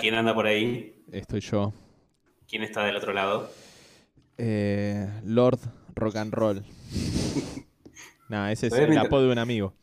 [0.00, 0.94] ¿Quién anda por ahí?
[1.12, 1.72] Estoy yo.
[2.48, 3.50] ¿Quién está del otro lado?
[4.38, 5.58] Eh, Lord
[5.94, 6.64] Rock and Roll.
[8.28, 9.74] nah, ese es ¿Sabés el mientras- apodo de un amigo.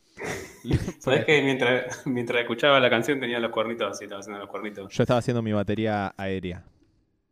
[1.00, 4.92] ¿Sabes que mientras, mientras escuchaba la canción tenía los cuernitos así, estaba haciendo los cuernitos?
[4.94, 6.66] Yo estaba haciendo mi batería aérea.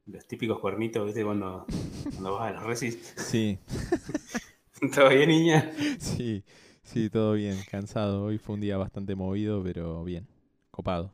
[0.06, 1.24] Los típicos cuernitos, ¿viste?
[1.24, 1.66] Cuando,
[2.12, 3.14] cuando vas a los resis.
[3.18, 3.58] Sí,
[4.94, 5.72] ¿Todo bien, niña?
[6.00, 6.44] sí,
[6.84, 7.58] sí, todo bien.
[7.70, 8.24] Cansado.
[8.26, 10.28] Hoy fue un día bastante movido, pero bien.
[10.70, 11.12] Copado.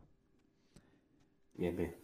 [1.61, 1.95] Bien, bien.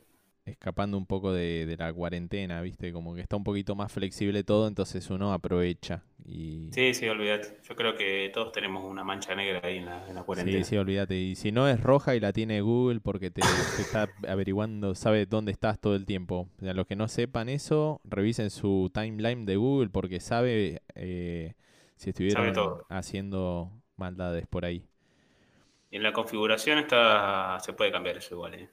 [0.46, 2.94] Escapando un poco de, de la cuarentena, ¿viste?
[2.94, 6.04] Como que está un poquito más flexible todo, entonces uno aprovecha.
[6.24, 6.70] Y...
[6.72, 7.58] Sí, sí, olvídate.
[7.68, 10.64] Yo creo que todos tenemos una mancha negra ahí en la, en la cuarentena.
[10.64, 11.16] Sí, sí, olvídate.
[11.16, 15.26] Y si no es roja y la tiene Google porque te, te está averiguando, sabe
[15.26, 16.48] dónde estás todo el tiempo.
[16.62, 21.56] O sea, los que no sepan eso, revisen su timeline de Google porque sabe eh,
[21.96, 22.54] si estuvieron
[22.90, 24.86] haciendo maldades por ahí.
[25.90, 28.70] Y en la configuración está, se puede cambiar eso igual, ¿eh?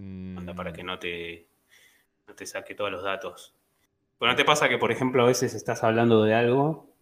[0.00, 1.48] Mm, Anda, para que no te,
[2.28, 3.54] no te saque todos los datos.
[4.18, 6.94] Pero no te pasa que, por ejemplo, a veces estás hablando de algo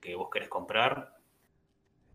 [0.00, 0.92] que vos querés comprar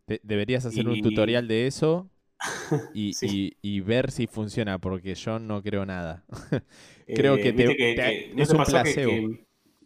[0.08, 2.10] de- deberías hacer un tutorial de eso
[2.94, 3.28] y, Sí.
[3.28, 6.26] y- y ver si funciona porque yo no creo nada.
[7.14, 9.12] Creo Eh, que te- que- te- que ¿no es te un placebo.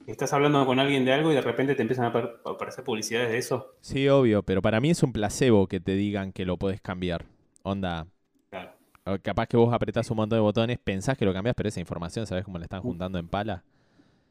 [0.05, 2.49] que estás hablando con alguien de algo y de repente te empiezan a apar- a
[2.51, 3.75] aparecer publicidades de eso.
[3.81, 7.25] Sí, obvio, pero para mí es un placebo que te digan que lo podés cambiar.
[7.63, 8.07] Onda,
[9.21, 12.25] Capaz que vos apretás un montón de botones, pensás que lo cambiás, pero esa información,
[12.25, 13.63] ¿sabés cómo la están juntando en pala?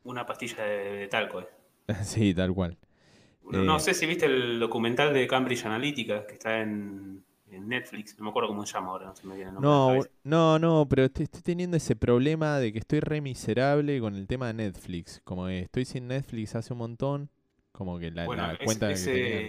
[0.04, 1.40] Una pastilla de, de talco.
[1.40, 1.48] eh.
[2.04, 2.76] sí, tal cual.
[3.44, 3.64] No, Eh.
[3.64, 8.16] no sé si viste el documental de Cambridge Analytica que está en, en Netflix.
[8.18, 10.10] No me acuerdo cómo se llama ahora, no se me viene el nombre.
[10.24, 14.14] No, no, no, pero estoy, estoy teniendo ese problema de que estoy re miserable con
[14.14, 15.20] el tema de Netflix.
[15.24, 17.30] Como que estoy sin Netflix hace un montón,
[17.72, 19.42] como que la, Bueno, la es- cuenta que ese, tenía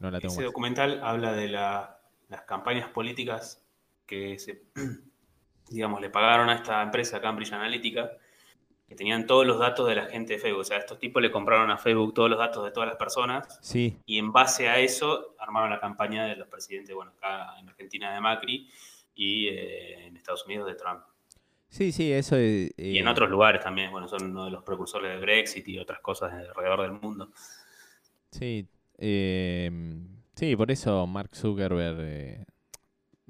[0.00, 0.46] no la tengo ese más.
[0.46, 3.64] documental habla de la- las campañas políticas
[4.08, 4.64] que se,
[5.70, 8.10] digamos, le pagaron a esta empresa Cambridge Analytica,
[8.88, 10.62] que tenían todos los datos de la gente de Facebook.
[10.62, 13.58] O sea, estos tipos le compraron a Facebook todos los datos de todas las personas
[13.60, 17.68] Sí, y en base a eso armaron la campaña de los presidentes, bueno, acá en
[17.68, 18.68] Argentina de Macri
[19.14, 21.02] y eh, en Estados Unidos de Trump.
[21.68, 22.72] sí, sí, eso es...
[22.78, 25.78] Y en eh, otros lugares también, bueno, son uno de los precursores del Brexit y
[25.78, 27.30] otras cosas alrededor del mundo.
[28.30, 28.66] Sí,
[28.96, 29.70] eh,
[30.34, 32.46] sí, por eso Mark Zuckerberg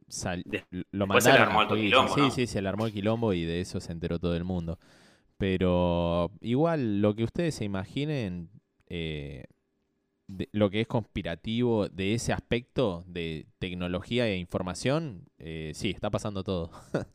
[0.09, 0.47] sal-
[0.93, 1.89] lo después se le mandaron armó juicio.
[1.89, 2.31] quilombo, Sí, ¿no?
[2.31, 4.79] sí, se le armó el quilombo y de eso se enteró todo el mundo.
[5.39, 8.51] Pero igual, lo que ustedes se imaginen,
[8.89, 9.45] eh,
[10.29, 16.11] de- lo que es conspirativo de ese aspecto de tecnología e información, eh, sí, está
[16.11, 16.71] pasando todo.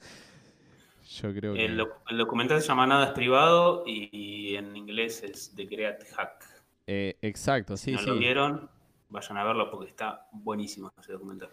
[1.22, 1.66] Yo creo que...
[1.66, 5.66] El, doc- el documental se llama Nada es privado y, y en inglés es The
[5.66, 6.44] Great Hack.
[6.88, 8.12] eh, exacto, Si sí, no sí.
[8.12, 8.70] lo vieron,
[9.10, 11.50] vayan a verlo porque está buenísimo ese documental.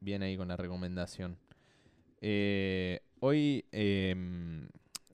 [0.00, 1.36] Bien ahí con la recomendación.
[2.22, 4.68] Eh, hoy em,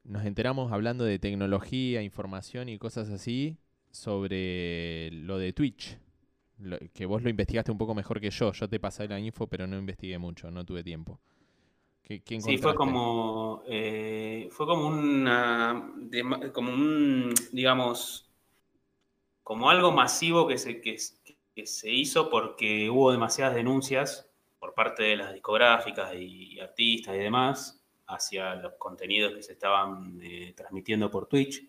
[0.04, 3.58] nos enteramos hablando de tecnología, información y cosas así
[3.92, 5.98] sobre lo de Twitch.
[6.58, 8.52] Lo- que vos lo investigaste un poco mejor que yo.
[8.52, 11.20] Yo te pasé la info, pero no investigué mucho, no tuve tiempo.
[12.02, 18.30] ¿Qué, qué Sí, fue como, eh, fue como una, de- como un, digamos,
[19.42, 20.96] como algo masivo que se, que,
[21.54, 24.28] que se hizo porque hubo demasiadas denuncias
[24.66, 30.18] por parte de las discográficas y artistas y demás hacia los contenidos que se estaban
[30.20, 31.62] eh, transmitiendo por Twitch.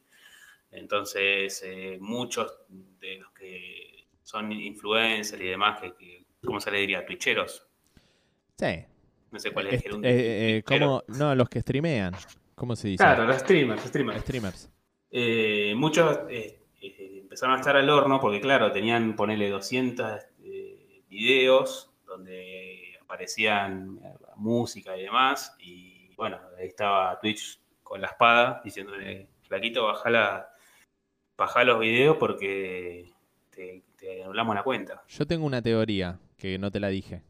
[0.72, 6.80] Entonces, eh, muchos de los que son influencers y demás, que, que- ¿cómo se le
[6.80, 7.06] diría?
[7.06, 7.68] Twitcheros.
[8.58, 8.84] Sí.
[9.30, 12.16] No sé cuál es el eh, eh, ¿cómo- No, los que streamean.
[12.56, 13.04] ¿Cómo se dice?
[13.04, 14.22] Claro, los streamers, streamers.
[14.22, 14.72] Streamers.
[15.12, 16.18] Eh, muchos
[16.82, 22.57] empezaron a estar al horno porque, claro, tenían, ponerle 200 eh, videos donde
[23.08, 25.56] aparecían eh, música y demás.
[25.60, 30.50] Y bueno, ahí estaba Twitch con la espada diciéndole, flaquito, baja, la,
[31.38, 33.10] baja los videos porque
[33.50, 35.04] te, te anulamos la cuenta.
[35.08, 37.24] Yo tengo una teoría que no te la dije.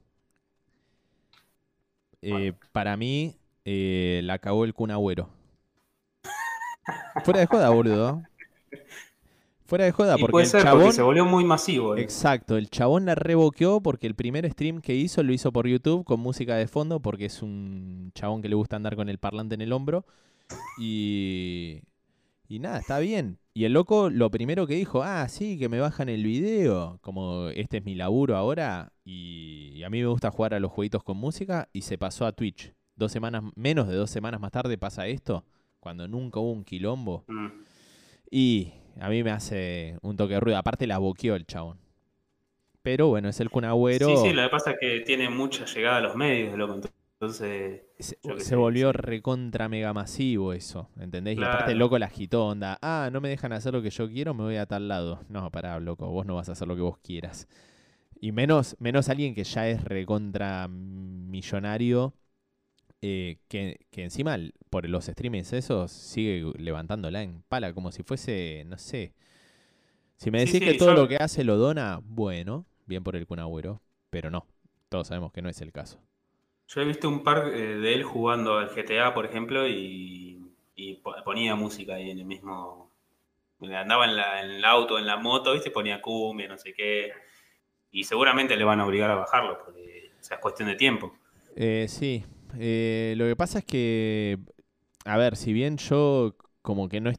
[2.21, 2.57] Eh, Bueno.
[2.71, 5.29] Para mí, eh, la cagó el Kun Agüero.
[7.23, 8.23] Fuera de joda, boludo.
[9.67, 10.81] Fuera de joda, y porque puede el ser chabón.
[10.83, 11.95] porque se volvió muy masivo.
[11.95, 12.01] eh.
[12.01, 16.05] Exacto, el chabón la revoqueó porque el primer stream que hizo lo hizo por YouTube
[16.05, 19.55] con música de fondo, porque es un chabón que le gusta andar con el parlante
[19.55, 20.05] en el hombro.
[20.79, 21.81] Y.
[22.49, 23.39] Y nada, está bien.
[23.53, 27.49] Y el loco lo primero que dijo, ah, sí, que me bajan el video, como
[27.49, 31.03] este es mi laburo ahora, y, y a mí me gusta jugar a los jueguitos
[31.03, 32.73] con música, y se pasó a Twitch.
[32.95, 35.43] dos semanas, menos de dos semanas más tarde pasa esto,
[35.81, 37.25] cuando nunca hubo un quilombo.
[37.27, 37.47] Mm.
[38.31, 40.57] Y a mí me hace un toque de ruido.
[40.57, 41.79] Aparte la boqueó el chabón.
[42.81, 44.07] Pero bueno, es el Kun Agüero.
[44.07, 46.79] Sí, sí, lo que pasa es que tiene mucha llegada a los medios, loco.
[47.19, 51.35] Entonces, Se, se volvió recontra mega masivo eso, ¿entendés?
[51.37, 54.07] Y aparte el loco la agitó, onda, ah, no me dejan hacer lo que yo
[54.07, 55.21] quiero, me voy a tal lado.
[55.27, 57.47] No, pará, loco, vos no vas a hacer lo que vos quieras.
[58.21, 62.13] Y menos, menos alguien que ya es recontra millonario,
[63.01, 64.37] eh, que, que encima
[64.69, 69.13] por los streamings esos sigue levantándola en pala, como si fuese, no sé.
[70.17, 73.15] Si me decís sí, que todo yo- lo que hace lo dona, bueno, bien por
[73.15, 74.45] el Kun Agüero, pero no,
[74.89, 75.99] todos sabemos que no es el caso.
[76.67, 80.95] yo he visto un par eh, de él jugando al GTA, por ejemplo, y, y
[80.95, 82.91] po- ponía música ahí en el mismo.
[83.61, 85.71] Andaba en, la- en el auto, en la moto, ¿viste?
[85.71, 87.13] Ponía cumbia, no sé qué.
[87.91, 91.13] Y seguramente le van a obligar a bajarlo, porque o sea, es cuestión de tiempo.
[91.55, 92.23] Eh, sí,
[92.57, 94.39] eh, lo que pasa es que,
[95.05, 97.11] a ver, si bien yo como que no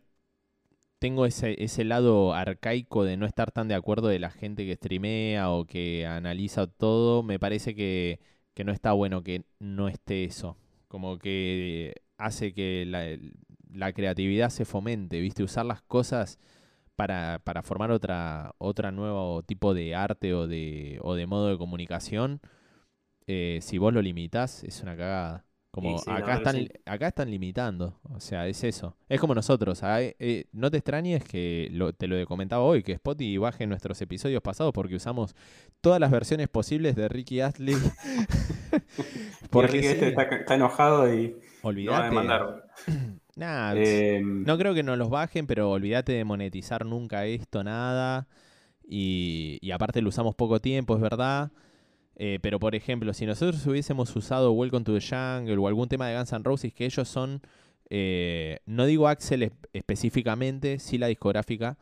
[0.99, 4.75] tengo ese, ese lado arcaico de no estar tan de acuerdo de la gente que
[4.75, 8.21] streamea o que analiza todo, me parece que,
[8.65, 10.57] no está bueno que no esté eso.
[10.89, 13.17] Como que hace que la,
[13.73, 15.45] la creatividad se fomente, ¿viste?
[15.45, 16.39] Usar las cosas
[16.97, 21.59] para, para formar otra, otra nuevo tipo de arte o de, o de modo de
[21.59, 22.41] comunicación
[23.29, 25.47] eh, si vos lo limitás, es una cagada.
[25.71, 26.69] Como Sí, sí, la acá, están, sí.
[26.87, 28.01] acá están limitando.
[28.05, 28.97] O sea, es eso.
[29.09, 29.83] Es como nosotros.
[29.85, 33.39] ah, eh, eh, no te extrañes que lo- te lo he comentado hoy, que Spotify
[33.39, 35.37] baje nuestros episodios pasados porque usamos
[35.83, 37.77] todas las versiones posibles de Ricky Astley.
[39.51, 41.37] Porque porque este está, está enojado y
[41.85, 42.63] lo va a.
[43.37, 48.27] Nah, Eh, no creo que nos los bajen, pero olvídate de monetizar nunca esto, nada.
[48.89, 51.53] Y, y aparte lo usamos poco tiempo, es verdad.
[52.21, 56.09] Eh, pero por ejemplo, si nosotros hubiésemos usado Welcome to the Jungle o algún tema
[56.09, 57.41] de Guns N' Roses, que ellos son,
[57.91, 61.79] eh, no digo Axel es- específicamente, sí la discográfica,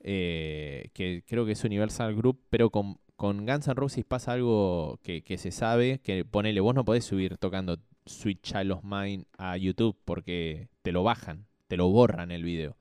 [0.00, 4.98] eh, que creo que es Universal Group, pero con, con Guns N' Roses pasa algo
[5.02, 9.24] que, que se sabe, que ponele, vos no podés subir tocando Sweet Child of Mine
[9.38, 12.76] a YouTube porque te lo bajan, te lo borran el video.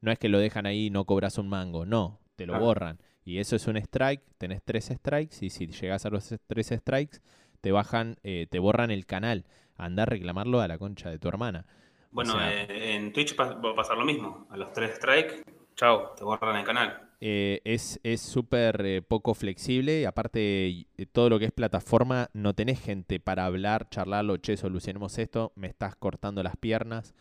[0.00, 2.64] No es que lo dejan ahí y no cobras un mango, no, te lo Claro.
[2.66, 2.98] borran.
[3.28, 7.18] Y eso es un strike, tenés tres strikes y si llegas a los tres strikes
[7.60, 9.44] te bajan, eh, te borran el canal.
[9.76, 11.66] Anda a reclamarlo a la concha de tu hermana.
[12.10, 14.46] bueno, sea- eh, en Twitch va a pasar lo mismo.
[14.48, 15.42] A los tres strikes,
[15.76, 17.02] chao, te borran el canal.
[17.20, 22.80] Eh, es es súper poco flexible y aparte todo lo que es plataforma no tenés
[22.80, 27.12] gente para hablar, charlarlo, che, solucionemos esto, me estás cortando las piernas.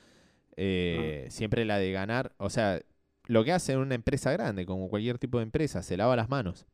[0.56, 2.80] Eh, Siempre la de ganar, o sea,
[3.28, 6.66] lo que hace una empresa grande, como cualquier tipo de empresa, se lava las manos.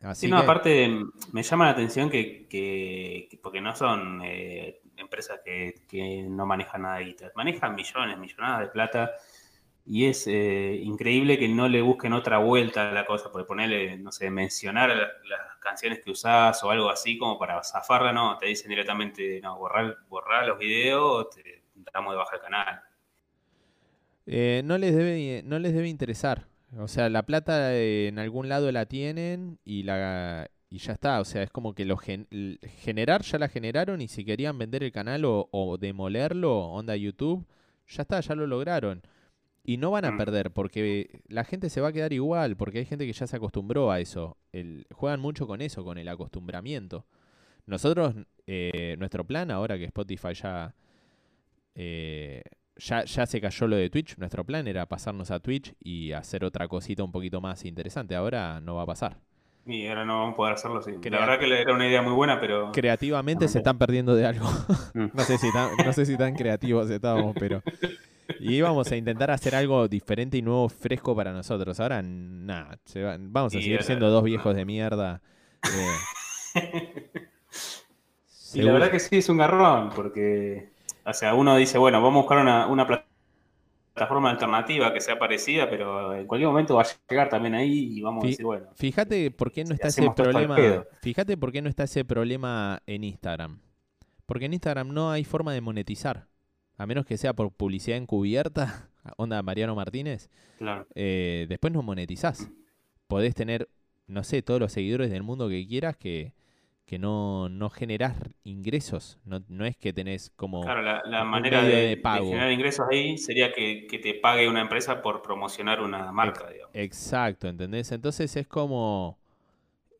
[0.00, 3.74] Así Sí, no, que, aparte mm, me llama la atención que, que- que- porque no
[3.76, 9.12] son eh, empresas que, que no manejan nada de guita, manejan millones, millonadas de plata
[9.86, 13.98] y es eh, increíble que no le busquen otra vuelta a la cosa, porque ponerle,
[13.98, 14.96] no sé, mencionar la-
[15.28, 19.58] las canciones que usás o algo así como para zafarla, no, te dicen directamente, no,
[19.58, 22.82] borrar, borrar los videos, te damos de baja el canal.
[24.30, 26.46] Eh, no, les debe, no les debe interesar.
[26.78, 31.20] O sea, la plata eh, en algún lado la tienen y la y ya está.
[31.20, 32.28] O sea, es como que lo gen-
[32.82, 37.46] generar ya la generaron y si querían vender el canal o, o demolerlo, onda YouTube,
[37.88, 39.00] ya está, ya lo lograron.
[39.64, 40.18] Y no van a Mm.
[40.18, 43.36] perder porque la gente se va a quedar igual, porque hay gente que ya se
[43.36, 44.36] acostumbró a eso.
[44.52, 47.06] El, juegan mucho con eso, con el acostumbramiento.
[47.66, 48.14] Nosotros,
[48.46, 50.74] eh, nuestro plan ahora que Spotify ya
[51.74, 52.42] eh,
[52.78, 54.16] ya, ya se cayó lo de Twitch.
[54.18, 58.14] Nuestro plan era pasarnos a Twitch y hacer otra cosita un poquito más interesante.
[58.16, 59.18] Ahora no va a pasar.
[59.66, 60.92] Y ahora no vamos a poder hacerlo, sí.
[61.00, 62.72] Crea- La verdad que era una idea muy buena, pero...
[62.72, 64.48] Creativamente se están perdiendo de algo.
[64.94, 65.06] Mm.
[65.14, 67.62] no, sé si tan, no sé si tan creativos estábamos, pero.
[68.40, 71.78] Y íbamos a intentar hacer algo diferente y nuevo, fresco para nosotros.
[71.80, 72.78] Ahora, nada.
[72.96, 75.20] va- vamos a Y seguir siendo dos viejos de mierda.
[76.54, 76.92] eh,
[78.54, 80.70] Y la verdad que sí es un garrón, porque,
[81.08, 83.04] o sea, uno dice, bueno, vamos a buscar una, una pla-
[83.94, 88.00] plataforma alternativa que sea parecida, pero en cualquier momento va a llegar también ahí y
[88.00, 90.56] vamos a decir, bueno, Fíjate por qué no Si está ese problema.
[91.02, 93.60] Fíjate por qué no está ese problema en Instagram.
[94.26, 96.26] Porque en Instagram no hay forma de monetizar.
[96.76, 98.88] A menos que sea por publicidad encubierta.
[99.16, 100.28] Onda Mariano Martínez.
[100.58, 100.86] claro.
[100.94, 102.48] eh, después no monetizás.
[103.08, 103.68] Podés tener,
[104.06, 106.34] no sé, todos los seguidores del mundo que quieras que,
[106.88, 109.18] que no, no generás ingresos.
[109.26, 110.62] No, no es que tenés como.
[110.62, 115.20] Claro, la, manera de, generar ingresos ahí sería que, que te pague una empresa por
[115.20, 116.74] promocionar una marca, digamos.
[116.74, 117.92] Exacto, ¿entendés?
[117.92, 119.18] Entonces es como...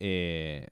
[0.00, 0.66] eh,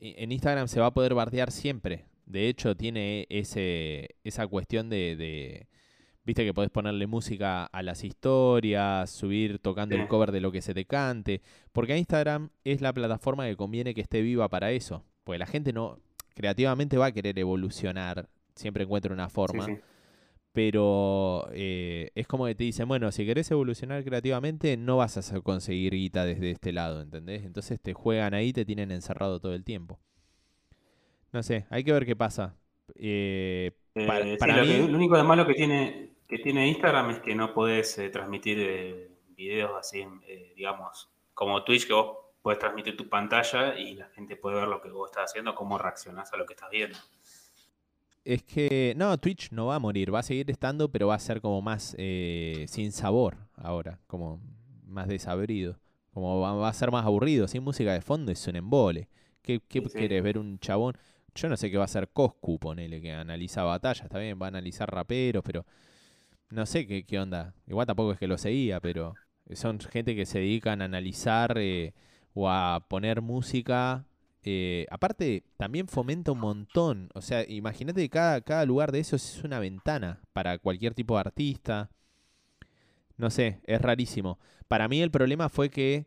[0.00, 2.06] en Instagram se va a poder bardear siempre.
[2.24, 5.68] De hecho, tiene ese, esa cuestión de, de-
[6.24, 10.62] Viste que podés ponerle música a las historias, subir tocando el cover de lo que
[10.62, 11.42] se te cante.
[11.72, 15.04] Porque Instagram es la plataforma que conviene que esté viva para eso.
[15.24, 15.98] Porque la gente no.
[16.34, 18.28] Creativamente va a querer evolucionar.
[18.54, 19.66] Siempre encuentra una forma.
[19.66, 19.76] sí.
[20.52, 25.40] Pero eh, es como que te dicen, bueno, si querés evolucionar creativamente, no vas a
[25.40, 27.44] conseguir guita desde este lado, ¿entendés?
[27.44, 29.98] Entonces te juegan ahí, te tienen encerrado todo el tiempo.
[31.32, 32.54] No sé, hay que ver qué pasa.
[32.94, 36.66] Eh, para, Eh, sí, lo, mí, que- lo único de malo que tiene, que tiene
[36.66, 41.92] Instagram es que no podés eh, transmitir eh, videos así, eh, digamos, como Twitch, que
[41.92, 45.54] vos podés transmitir tu pantalla y la gente puede ver lo que vos estás haciendo,
[45.54, 46.98] cómo reaccionás a lo que estás viendo.
[48.24, 51.20] es que, no, Twitch no va a morir, va a seguir estando, pero va a
[51.20, 51.94] ser como más
[52.66, 54.40] sin sabor ahora, como
[54.84, 55.78] más desabrido.
[56.12, 59.08] Como va, va a ser más aburrido, sin música de fondo es un embole.
[59.40, 59.98] ¿Qué, qué Sí, sí.
[59.98, 60.96] querés ver un chabón?
[61.36, 64.46] Yo no sé qué va a hacer Coscu, ponele, que analiza batallas, está bien, va
[64.46, 65.64] a analizar raperos, pero
[66.50, 67.54] no sé qué, qué onda.
[67.66, 69.18] Igual tampoco es que lo seguía, pero
[69.54, 71.94] son gente que se dedican a analizar eh,
[72.34, 74.06] o a poner música.
[74.42, 77.10] eh, aparte, también fomenta un montón.
[77.14, 81.14] O sea, imagínate que cada, cada lugar de esos es una ventana para cualquier tipo
[81.14, 81.90] de artista.
[83.16, 84.38] No sé, es rarísimo.
[84.68, 86.06] Para mí el problema fue que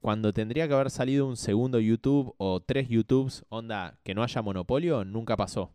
[0.00, 4.42] cuando tendría que haber salido un segundo YouTube o tres YouTubes, onda, que no haya
[4.42, 5.74] monopolio, nunca pasó.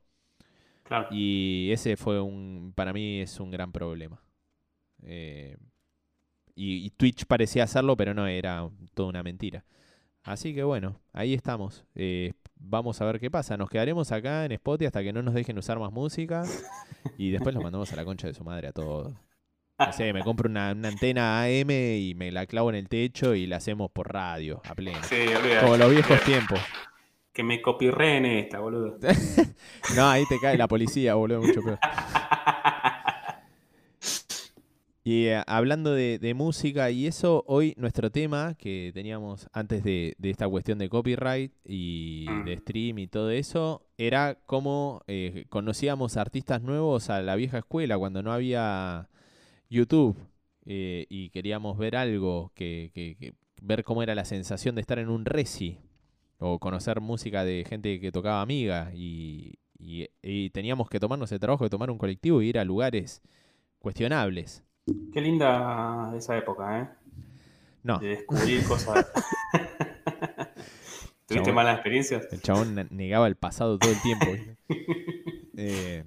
[0.92, 1.08] Claro.
[1.10, 4.22] Y ese fue un, para mí es un gran problema.
[5.04, 5.56] Eh,
[6.54, 9.64] y, y Twitch parecía hacerlo, pero no, era toda una mentira.
[10.22, 11.86] Así que bueno, ahí estamos.
[11.96, 13.56] Eh, vamos a ver qué pasa.
[13.56, 16.44] Nos quedaremos acá en Spotify hasta que no nos dejen usar más música.
[17.18, 19.16] Y después los mandamos a la concha de su madre a todos.
[19.80, 23.34] No sé, me compro una, una antena AM y me la clavo en el techo
[23.34, 25.00] y la hacemos por radio, a pleno.
[25.04, 25.62] Sí, olvidate.
[25.62, 26.60] Como los viejos tiempos.
[27.34, 28.98] Que me copirreen esta, boludo.
[29.96, 31.80] No, ahí te cae la policía, boludo, mucho peor.
[35.04, 40.14] Y eh, hablando de, de música y eso, hoy nuestro tema que teníamos antes de,
[40.20, 42.46] de esta cuestión de copyright y Mm.
[42.46, 47.98] de stream y todo eso, era cómo eh, conocíamos artistas nuevos a la vieja escuela
[47.98, 49.10] cuando no había
[49.72, 50.18] YouTube
[50.68, 55.00] eh, y queríamos ver algo, que, que- que- ver cómo era la sensación de estar
[55.00, 55.80] en un reci
[56.44, 61.40] o conocer música de gente que tocaba amiga y, y- y teníamos que tomarnos el
[61.40, 63.22] trabajo de tomar un colectivo y ir a lugares
[63.80, 64.64] cuestionables.
[65.14, 66.90] Qué linda esa época, ¿eh?
[67.84, 69.08] No, De descubrir cosas.
[71.28, 71.56] ¿Tuviste Chabón.
[71.56, 72.28] malas experiencias?
[72.32, 74.26] el chabón ne- negaba el pasado todo el tiempo.
[75.58, 76.04] Eh,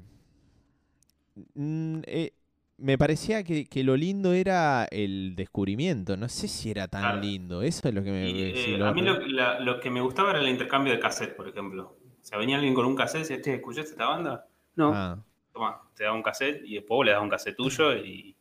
[1.54, 2.32] mm, eh,
[2.76, 6.16] me parecía que, que lo lindo era el descubrimiento.
[6.16, 7.20] No sé si era tan Claro.
[7.20, 7.62] lindo.
[7.62, 8.30] Eso es lo que me...
[8.30, 10.92] Y, eh, si lo- a mí lo, la- lo que me gustaba era el intercambio
[10.92, 11.96] de cassette, por ejemplo.
[12.22, 14.46] O sea, venía alguien con un cassette y decía, che, ¿escuchaste esta banda?
[14.76, 14.92] No.
[14.94, 15.18] Ah,
[15.52, 18.34] Toma, te da un cassette y después le das un cassette tuyo y.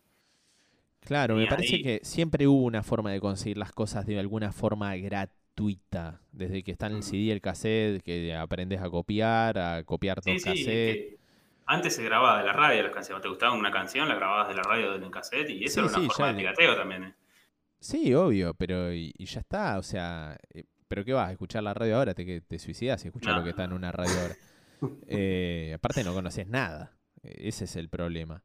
[1.01, 4.95] claro, me parece que siempre hubo una forma de conseguir las cosas de alguna forma
[4.95, 6.21] gratuita.
[6.31, 7.03] Desde que está en el.
[7.03, 10.65] CD, el cassette, que aprendes a copiar, a copiar Sí, sí, cassettes.
[10.65, 11.17] que
[11.65, 13.21] antes se grababa de la radio las canciones.
[13.21, 14.07] ¿Te gustaba una canción?
[14.07, 16.27] La grababas de la radio en el cassette y eso Sí, era una sí, forma
[16.33, 17.03] de pirateo también.
[17.05, 17.15] ¿eh?
[17.79, 21.29] Sí, obvio, pero y, y ya está, o sea, eh, ¿pero qué vas?
[21.29, 22.13] ¿A escuchar la radio ahora?
[22.13, 23.39] ¿Te, te suicidas y escuchar No.
[23.39, 24.35] lo que está en una radio ahora?
[25.07, 28.43] Eh, aparte no conoces nada, eh, ese es el problema.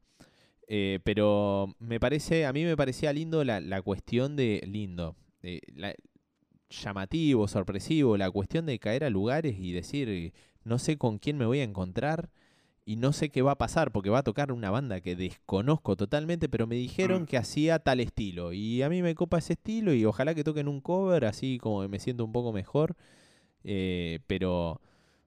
[0.69, 5.59] Eh, pero me parece, a mí me parecía lindo la, la cuestión de, lindo, eh,
[5.75, 5.95] la-
[6.69, 10.33] llamativo, sorpresivo, la cuestión de caer a lugares y decir,
[10.63, 12.29] no sé con quién me voy a encontrar
[12.89, 15.95] y no sé qué va a pasar porque va a tocar una banda que desconozco
[15.95, 17.25] totalmente, pero me dijeron Mm.
[17.27, 20.67] que hacía tal estilo y a mí me copa ese estilo y ojalá que toquen
[20.67, 22.95] un cover así como me siento un poco mejor.
[23.63, 24.81] Eh, pero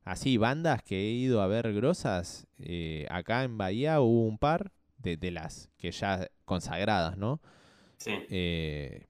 [0.04, 4.72] así, bandas que he ido a ver grosas, eh, acá en Bahía hubo un par
[4.98, 7.40] de, de las que ya consagradas, ¿no?
[7.98, 8.10] Sí.
[8.28, 9.06] Eh,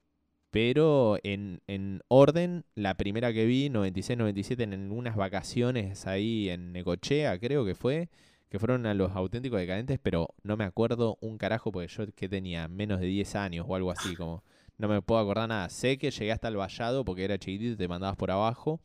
[0.51, 7.39] pero en, en orden, la primera que vi, 96-97, en unas vacaciones ahí en Necochea,
[7.39, 8.11] creo que fue,
[8.53, 12.29] que fueron a los auténticos decadentes, pero no me acuerdo un carajo porque yo que
[12.29, 14.45] tenía menos de 10 años o algo así, como
[14.79, 15.71] no me puedo acordar nada.
[15.71, 18.81] Sé que llegué hasta el vallado porque era chiquitito y te mandabas por abajo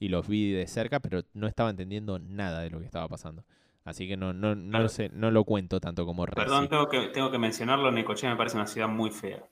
[0.00, 3.44] y los vi de cerca, pero no estaba entendiendo nada de lo que estaba pasando.
[3.84, 6.40] Así que no, no, no, lo sé, no lo cuento tanto como Reci.
[6.44, 7.90] Perdón, tengo que, tengo que mencionarlo.
[7.90, 9.42] Necochea me parece una ciudad muy fea.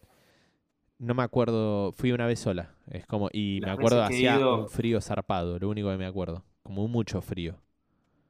[0.99, 2.75] No me acuerdo, fui una vez sola.
[2.91, 6.45] Es como, y me acuerdo hacía ido- un frío zarpado, lo único que me acuerdo.
[6.62, 7.59] Como mucho frío.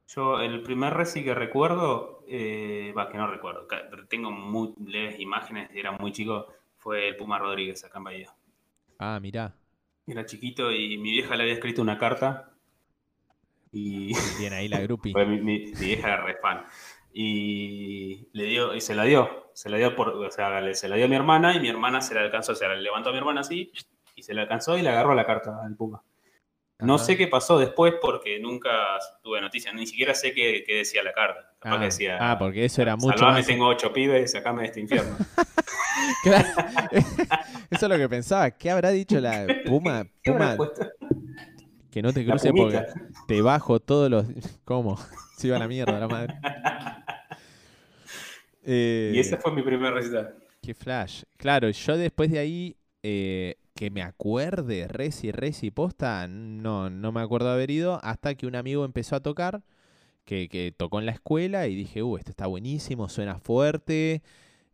[0.08, 3.66] Yo, el primer Reci que recuerdo, eh, va, que no recuerdo,
[4.08, 6.46] tengo muy leves imágenes, era muy chico,
[6.76, 8.34] fue el Puma Rodríguez acá en Bahía.
[8.98, 9.54] Ah, mirá.
[10.06, 12.52] Era chiquito y mi vieja le había escrito una carta
[13.72, 15.12] Y Bien ahí la grupi.
[15.14, 16.64] mi, mi- mi vieja era re fan.
[17.12, 19.50] Y le dio, y se la dio.
[19.54, 21.68] Se la dio por, o sea, le- se la dio a mi hermana y mi
[21.68, 23.72] hermana se la alcanzó, o sea, le levantó a mi hermana así
[24.14, 26.02] y se la alcanzó y le agarró la carta al Puma.
[26.78, 28.70] No sé qué pasó después porque nunca
[29.22, 31.52] tuve noticias, ni siquiera sé qué, qué decía la carta.
[31.58, 32.18] Capaz Ah, que decía.
[32.20, 33.46] ah, porque eso era mucho Salvame, más.
[33.46, 35.16] tengo ocho pibes, sacame de este infierno.
[36.22, 36.48] Claro.
[37.70, 38.50] Eso es lo que pensaba.
[38.50, 40.06] ¿Qué habrá dicho la Puma?
[40.22, 40.70] ¿Qué habrá Puma,
[41.90, 42.84] que no te cruce porque
[43.26, 44.26] te bajo todos los.
[44.64, 44.98] ¿Cómo?
[45.36, 46.34] Se iba a la mierda la madre.
[48.64, 50.34] Eh, Y ese fue mi primer recital.
[50.62, 51.22] Qué flash.
[51.36, 57.20] Claro, yo después de ahí, eh, que me acuerde, Reci, Reci, posta, no, no me
[57.20, 59.62] acuerdo haber ido, hasta que un amigo empezó a tocar,
[60.24, 64.22] que, que tocó en la escuela, y dije, uh, esto está buenísimo, suena fuerte,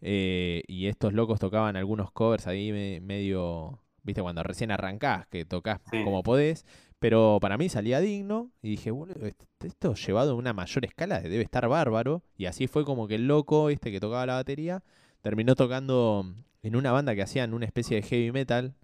[0.00, 5.44] eh, y estos locos tocaban algunos covers ahí me- medio, viste, cuando recién arrancás, que
[5.44, 6.04] tocas Sí.
[6.04, 6.64] como podés,
[7.00, 11.20] pero para mí salía digno, y dije, boludo, est- esto llevado a una mayor escala
[11.20, 14.82] debe estar bárbaro, y así fue como que el loco, este que tocaba la batería,
[15.22, 16.24] terminó tocando
[16.62, 18.74] en una banda que hacían una especie de heavy metal.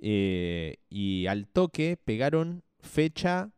[0.00, 3.50] Eh, y al toque pegaron fecha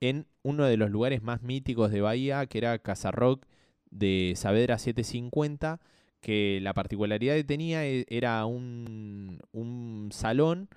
[0.00, 3.46] en uno de los lugares más míticos de Bahía, que era Casa Rock
[3.90, 5.80] de Saavedra 750,
[6.20, 10.68] que la particularidad que tenía e- era un, un salón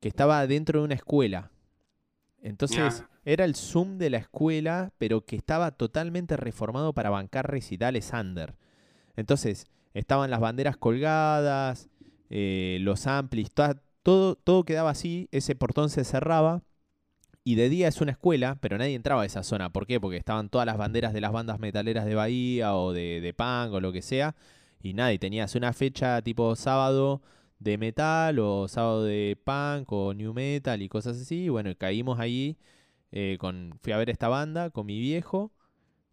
[0.00, 1.50] que estaba dentro de una escuela.
[2.42, 3.08] Entonces Ya.
[3.24, 8.54] era el Zoom de la escuela, pero que estaba totalmente reformado para bancar recitales under.
[9.16, 11.88] Entonces estaban las banderas colgadas,
[12.30, 13.82] eh, los amplis, toda-
[14.44, 16.62] todo, quedaba así, ese portón se cerraba.
[17.44, 19.72] Y de día es una escuela, pero nadie entraba a esa zona.
[19.72, 20.00] ¿Por qué?
[20.00, 23.72] Porque estaban todas las banderas de las bandas metaleras de Bahía o de, de punk
[23.72, 24.36] o lo que sea.
[24.82, 27.22] Y nadie tenías una fecha tipo sábado
[27.58, 31.44] de metal o sábado de punk o new metal y cosas así.
[31.44, 32.58] Y bueno, caímos ahí.
[33.12, 35.52] eh, con, fui a ver esta banda con mi viejo.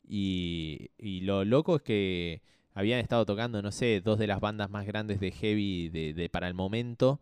[0.08, 0.92] Y,
[1.24, 2.42] lo loco es que
[2.74, 6.48] habían estado tocando, no sé, dos de las bandas más grandes de heavy de- para
[6.48, 7.20] el momento.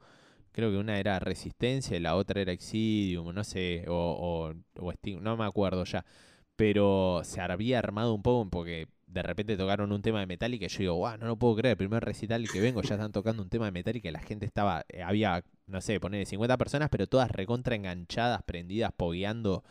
[0.54, 4.92] Creo que una era Resistencia y la otra era Exidium, no sé, o, o, o
[4.94, 6.06] Sting, no me acuerdo ya.
[6.56, 10.70] Pero se había armado un poco porque de repente tocaron un tema de Metallica y
[10.70, 13.44] yo digo, wow, no lo puedo creer, el primer recital que vengo ya están tocando
[13.44, 16.89] un tema de Metallica y la gente estaba, eh, había, no sé, poner 50 personas,
[16.89, 19.63] pero todas recontra enganchadas, prendidas, pogueando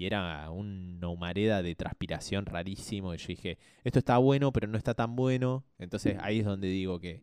[0.00, 3.14] y era una humareda de transpiración rarísimo.
[3.14, 5.64] Y yo dije, esto está bueno, pero no está tan bueno.
[5.78, 7.22] Entonces ahí es donde digo que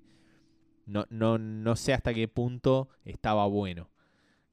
[0.88, 3.89] no, no, no sé hasta qué punto estaba bueno.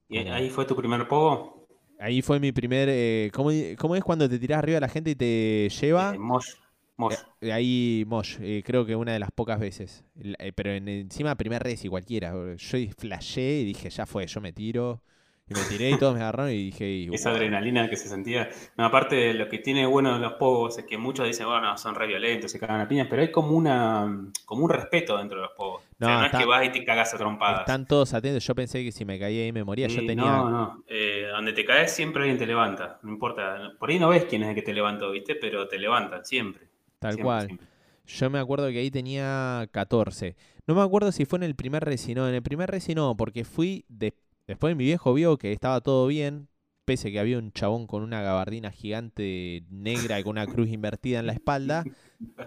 [0.08, 1.66] ¿Y ahí fue tu primer pogo?
[1.98, 2.88] Ahí fue mi primer.
[2.90, 6.14] eh, ¿cómo, cómo es cuando te tirás arriba de la gente y te lleva?
[6.14, 6.50] Eh, Mosh.
[6.96, 7.18] Mosh.
[7.40, 10.04] Eh, ahí, Mosh, eh, creo que una de las pocas veces.
[10.16, 12.32] Eh, pero en, encima, primer res y cualquiera.
[12.56, 15.02] Yo flashé y dije, ya fue, yo me tiro.
[15.46, 17.36] Y me tiré y todos me agarraron y dije, y, Esa wow.
[17.36, 18.48] adrenalina que se sentía.
[18.78, 21.94] No, aparte, lo que tiene bueno de los pogos es que muchos dicen, bueno, son
[21.94, 25.42] re violentos, se cagan a piñas, pero hay como una como un respeto dentro de
[25.48, 25.82] los pogos.
[25.82, 27.60] o No, sea, no está- es que vas y te cagas a trompadas.
[27.60, 28.42] Están todos atentos.
[28.46, 29.86] Yo pensé que si me caía ahí me moría.
[29.86, 30.24] Yo tenía.
[30.24, 30.84] No, no.
[30.88, 32.98] Eh, donde te caes siempre alguien te levanta.
[33.02, 33.72] No importa.
[33.78, 35.34] Por ahí no ves quién es el que te levantó, ¿viste?
[35.34, 36.68] Pero te levantan siempre.
[36.98, 37.46] Tal Siempre, cual.
[37.48, 37.66] siempre.
[38.06, 40.36] Yo me acuerdo que ahí tenía 14.
[40.66, 42.26] No me acuerdo si fue en el primer reci, no.
[42.28, 43.84] En el primer reci no, porque fui.
[43.88, 44.14] de-
[44.46, 46.48] Después mi viejo vio que estaba todo bien.
[46.84, 51.18] Pese que había un chabón con una gabardina gigante negra y con una cruz invertida
[51.18, 51.82] en la espalda.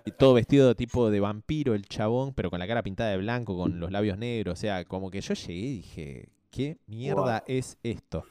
[0.05, 3.57] Y todo vestido tipo de vampiro, el chabón, pero con la cara pintada de blanco,
[3.57, 4.53] con los labios negros.
[4.53, 8.25] O sea, como que yo llegué y dije, ¿qué mierda es esto?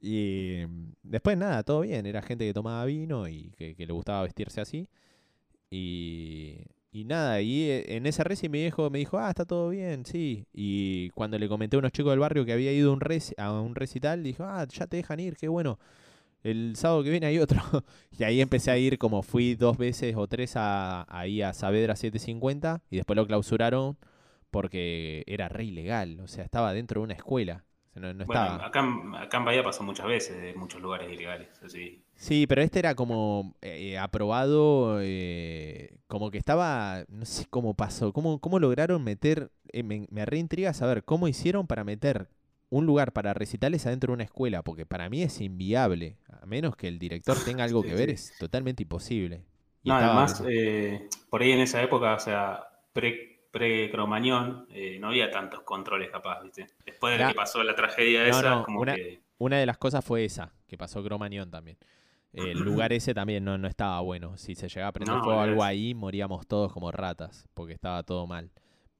[0.00, 2.06] Y mm, después nada, todo bien.
[2.06, 4.88] Era gente que tomaba vino y que, que le gustaba vestirse así.
[5.70, 6.56] Y,
[6.94, 10.06] y nada, y eh, en ese reci mi viejo me dijo, ah, está todo bien,
[10.06, 10.46] sí.
[10.54, 13.52] Y cuando le comenté a unos chicos del barrio que había ido un, reci- a
[13.60, 15.78] un recital, dijo, ah, ya te dejan ir, qué bueno.
[16.44, 17.60] El sábado que viene hay otro.
[18.18, 21.96] y ahí empecé a ir, como fui dos veces o tres a, ahí a Saavedra
[21.96, 23.98] 750 y después lo clausuraron
[24.50, 27.64] porque era re ilegal, o sea, estaba dentro de una escuela.
[27.94, 28.64] No, no Bueno, estaba.
[28.64, 28.80] acá,
[29.18, 31.62] acá en Bahía pasó muchas veces de muchos lugares ilegales.
[31.62, 32.04] Así.
[32.16, 38.12] Sí, pero este era como eh, aprobado, eh, como que estaba, no sé cómo pasó,
[38.12, 42.28] cómo, cómo lograron meter, eh, me, me reintriga saber cómo hicieron para meter
[42.70, 46.76] un lugar para recitales adentro de una escuela, porque para mí es inviable, a menos
[46.76, 48.10] que el director tenga algo Sí, que ver, sí.
[48.10, 49.44] es totalmente imposible.
[49.82, 55.08] Y No, además, eh, por ahí en esa época, o sea, pre, pre-Cromañón, eh, no
[55.08, 56.66] había tantos controles capaz, ¿viste?
[56.84, 59.20] Después de La- que pasó la tragedia No, esa, no, como una- que...
[59.38, 61.76] Una de las cosas fue esa, que pasó Cromañón también.
[62.32, 64.36] El lugar ese también no, no estaba bueno.
[64.36, 68.02] Si se llegaba a prender No, fuego algo ahí, moríamos todos como ratas, porque estaba
[68.02, 68.50] todo mal.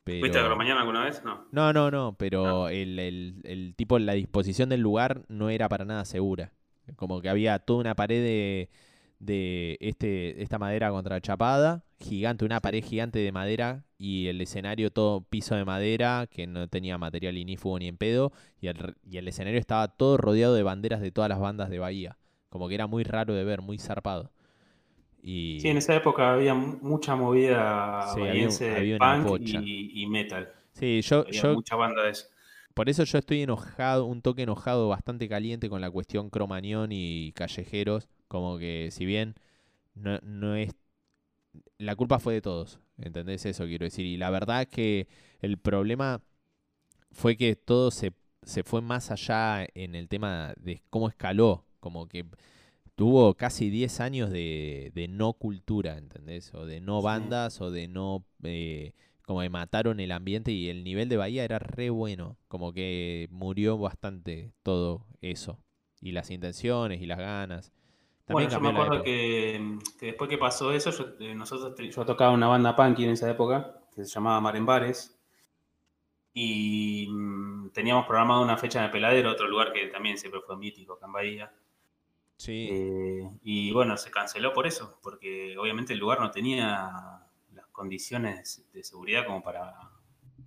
[0.04, 1.22] ¿Fuiste a Pero- Cromañón alguna vez?
[1.24, 1.46] No.
[1.50, 5.84] No, no, no, pero el, el- el tipo, la disposición del lugar no era para
[5.84, 6.52] nada segura.
[6.96, 8.70] Como que había toda una pared de,
[9.18, 15.22] de este, esta madera contrachapada, gigante, una pared gigante de madera y el escenario todo
[15.22, 19.28] piso de madera que no tenía material inífugo ni en pedo y el, y el
[19.28, 22.18] escenario estaba todo rodeado de banderas de todas las bandas de Bahía.
[22.50, 24.32] Como que era muy raro de ver, muy zarpado.
[25.22, 28.50] Y Sí, en esa época había mu- mucha movida Sí, había
[28.98, 30.52] punk y, y metal.
[30.74, 32.26] sí, yo, Había yo mucha banda de eso.
[32.74, 37.32] Por eso yo estoy enojado, un toque enojado, bastante caliente con la cuestión Cromañón y
[37.34, 38.08] Callejeros.
[38.28, 39.34] Como que si bien
[39.94, 40.74] no, no es...
[41.78, 44.06] La culpa fue de todos, ¿entendés eso quiero decir?
[44.06, 45.08] Y la verdad es que
[45.40, 46.20] el problema
[47.12, 48.12] fue que todo se,
[48.42, 51.64] se fue más allá en el tema de cómo escaló.
[51.80, 52.24] Como que
[52.96, 56.54] tuvo casi 10 años de, de no cultura, ¿entendés?
[56.54, 57.04] O de no Sí.
[57.04, 58.24] bandas o de no...
[58.44, 62.36] eh, como que mataron el ambiente y el nivel de Bahía era re bueno.
[62.48, 65.58] Como que murió bastante todo eso.
[66.00, 67.72] Y las intenciones y las ganas.
[68.26, 72.06] También Bueno, yo me acuerdo que, que después que pasó eso, yo, eh, nosotros, yo
[72.06, 75.18] tocaba una banda punk en esa época que se llamaba Marembares.
[76.32, 80.56] Y mm, teníamos programado una fecha en el Peladero, otro lugar que también siempre fue
[80.56, 81.52] mítico acá en Bahía.
[82.36, 86.90] Sí, Eh, y bueno, se canceló por eso, porque obviamente el lugar no tenía
[87.52, 89.72] las condiciones de seguridad como para,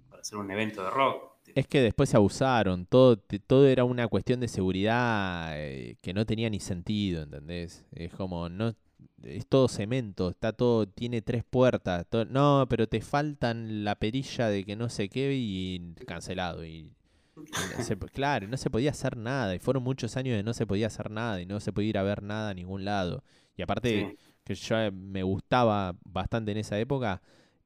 [0.10, 1.37] para hacer un evento de rock.
[1.56, 6.26] Es que después se abusaron, todo, todo era una cuestión de seguridad eh, que no
[6.26, 7.84] tenía ni sentido, ¿entendés?
[7.92, 8.76] Es como, no,
[9.24, 14.50] es todo cemento, está todo, tiene tres puertas, todo- no, pero te faltan la perilla
[14.50, 16.64] de que no sé qué y cancelado.
[16.64, 16.92] Y,
[17.38, 20.54] y no se- claro, no se podía hacer nada, y fueron muchos años de no
[20.54, 23.24] se podía hacer nada y no se podía ir a ver nada a ningún lado.
[23.56, 24.18] Y aparte, Sí.
[24.44, 27.22] que yo eh, me gustaba bastante en esa época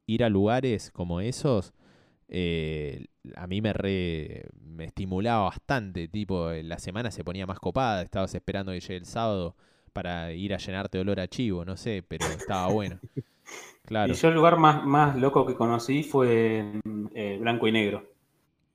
[0.07, 1.73] ir a lugares como esos
[2.31, 7.59] eh, a mí me re, me estimulaba bastante tipo eh, la semana se ponía más
[7.59, 9.55] copada estabas esperando que llegue el sábado
[9.93, 12.99] para ir a llenarte de olor a chivo no sé pero estaba bueno
[13.85, 17.71] claro Y yo el lugar más, más loco que conocí fue mm, eh, Blanco y
[17.71, 18.03] Negro.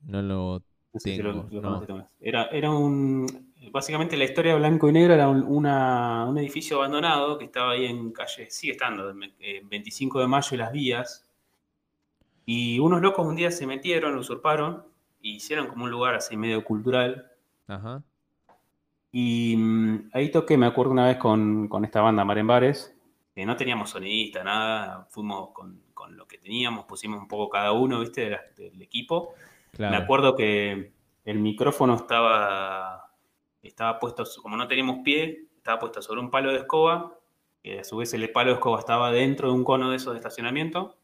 [0.00, 1.88] no lo No sé si lo- lo no.
[2.20, 3.26] Era, era un.
[3.70, 7.72] Básicamente la historia de Blanco y Negro era un, una- un edificio abandonado que estaba
[7.72, 11.25] ahí en calle, sigue estando, en eh, 25 de mayo y las vías.
[12.46, 14.84] Y unos locos un día se metieron, lo usurparon,
[15.20, 17.30] y hicieron como un lugar así medio cultural.
[17.68, 18.02] ajá
[19.12, 22.94] Y mm, ahí toqué, me acuerdo una vez con, con esta banda Marembares,
[23.34, 27.72] que no teníamos sonidista, nada, fuimos con, con lo que teníamos, pusimos un poco cada
[27.72, 29.34] uno, viste, de la- del equipo.
[29.72, 30.92] Me claro acuerdo que
[31.24, 33.12] el micrófono estaba,
[33.62, 37.18] estaba puesto, como no teníamos pie, estaba puesto sobre un palo de escoba,
[37.62, 40.14] que a su vez el palo de escoba estaba dentro de un cono de esos
[40.14, 40.96] de estacionamiento,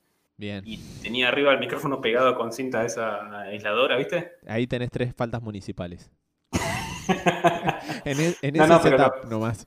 [0.43, 0.65] bien.
[0.65, 4.33] Y tenía arriba el micrófono pegado con cinta esa aisladora, ¿viste?
[4.47, 6.11] ahí tenés tres faltas municipales.
[8.05, 9.67] En, e- en No, ese no, setup nomás.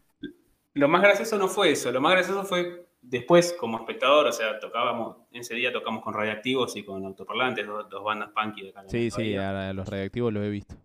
[0.73, 4.59] Lo más gracioso no fue eso, lo más gracioso fue después como espectador, o sea,
[4.59, 8.83] tocábamos, ese día tocamos con Radiactivos y con Autoparlantes, dos, dos bandas punky de acá
[8.87, 10.75] sí sí a los reactivos los he visto.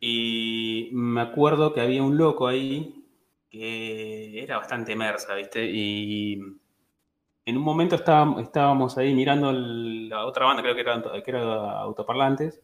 [0.00, 3.04] Y me acuerdo que había un loco ahí
[3.50, 5.64] que era bastante mersa, ¿viste?
[5.70, 6.38] Y
[7.44, 11.30] en un momento estábamos, estábamos ahí mirando el- la otra banda, creo que era, que
[11.30, 12.60] era Autoparlantes,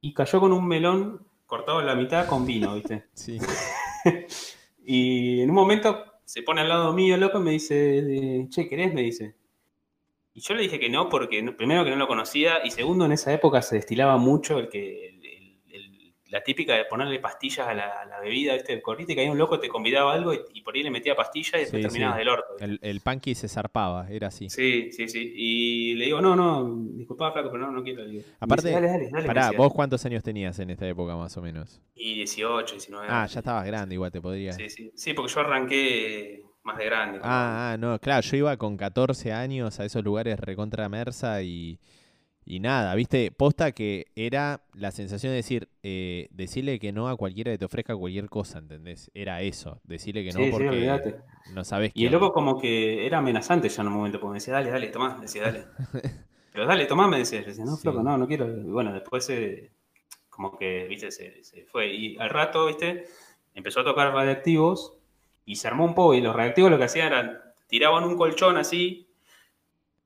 [0.00, 3.04] y cayó con un melón cortado en la mitad con vino, ¿viste?
[3.14, 3.38] sí
[4.86, 8.92] Y en un momento se pone al lado mío, loco, y me dice, che, ¿querés?
[8.92, 9.34] Me dice.
[10.34, 13.12] Y yo le dije que no, porque primero que no lo conocía, y segundo, en
[13.12, 15.13] esa época se destilaba mucho el que
[16.34, 18.72] la típica de ponerle pastillas a la, a la bebida, ¿viste?
[18.72, 21.14] El corrite, que hay un loco te convidaba algo y, y por ahí le metía
[21.14, 22.18] pastillas y después Sí, terminabas sí.
[22.18, 22.56] del orto.
[22.58, 25.32] el, el punky se zarpaba era así Sí, sí, sí.
[25.36, 28.02] Y le digo, no, no, disculpa, flaco, pero no, no quiero.
[28.04, 29.52] Le Aparte, dice, dale, dale, dale, Pará.
[29.52, 31.80] ¿vos cuántos años tenías en esta época más o menos?
[31.94, 34.52] Y 18, 19 Ah, ya estabas grande, igual te podría.
[34.54, 34.90] Sí, sí.
[34.96, 37.18] Sí, porque yo arranqué más de grande.
[37.22, 41.78] Ah, ah, no, claro, yo iba con 14 años a esos lugares recontra Mersa y,
[42.46, 47.16] y nada, viste, posta que era la sensación de decir, eh, decirle que no a
[47.16, 49.10] cualquiera que te ofrezca cualquier cosa, ¿entendés?
[49.14, 51.16] Era eso, decirle que no Sí, sí, porque olvídate.
[51.54, 54.36] no sabes Y el loco como que era amenazante ya en un momento, porque me
[54.38, 55.64] decía, dale, dale, tomá, me decía, dale.
[56.52, 57.40] Pero dale, tomá, me decía.
[57.40, 57.82] Yo decía, no, Sí.
[57.82, 58.46] flaco, no, no quiero.
[58.48, 59.70] Y bueno, después se,
[60.30, 61.92] como que, viste, se, se fue.
[61.92, 63.06] Y al rato, viste,
[63.54, 64.94] empezó a tocar radiactivos
[65.46, 66.14] y se armó un poco.
[66.14, 69.03] Y los radiactivos lo que hacían era, tiraban un colchón así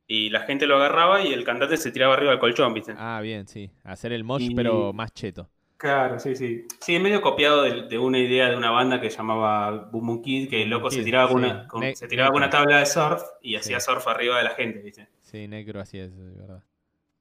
[0.09, 2.95] y la gente lo agarraba y el cantante se tiraba arriba del colchón, viste.
[2.99, 5.49] Ah, bien, sí, hacer el mosh Y- pero más cheto.
[5.77, 6.67] Claro, sí, sí.
[6.81, 10.23] Sí, es medio copiado de, de una idea de una banda que llamaba Boom Boom
[10.23, 12.87] Kid, que el loco se tiraba, con una, con- se tiraba con una tabla de
[12.87, 15.07] surf y hacía surf arriba de la gente, ¿viste?
[15.23, 16.65] Sí, Necro hacía eso, de verdad.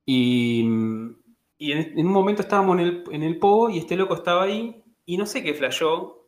[0.08, 0.62] Y,
[1.60, 4.43] y en, en un momento estábamos en el, en el pogo y este loco estaba
[4.43, 6.28] ahí y no sé qué flashó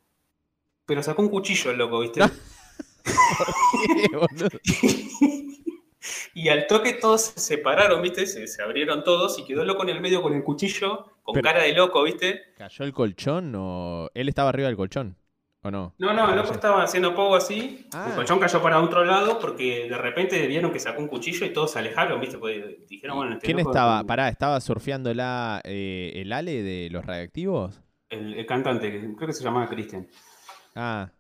[0.86, 2.22] Pero sacó un cuchillo el loco, ¿viste?
[4.12, 4.50] ¿Qué, boludo?
[6.34, 8.26] y al toque todos se separaron, ¿viste?
[8.26, 11.44] Se, se abrieron todos y quedó loco en el medio con el cuchillo, con Pero-
[11.44, 12.54] cara de loco, ¿viste?
[12.58, 15.16] ¿Cayó el colchón o él estaba arriba del colchón?
[15.62, 15.94] ¿O no?
[15.98, 16.54] No, no, el loco Cayó.
[16.54, 17.86] estaba haciendo poco así.
[17.94, 18.06] Ah.
[18.12, 21.52] El colchón cayó para otro lado porque de repente vieron que sacó un cuchillo y
[21.52, 22.38] todos se alejaron, ¿viste?
[22.38, 24.06] Porque dijeron, bueno, este ¿Quién loco- estaba?
[24.06, 27.82] Pará, ¿estaba surfeando la, eh, el ale de los reactivos?
[28.10, 30.08] El, el cantante, creo que se llamaba Christian.
[30.76, 31.12] Ah,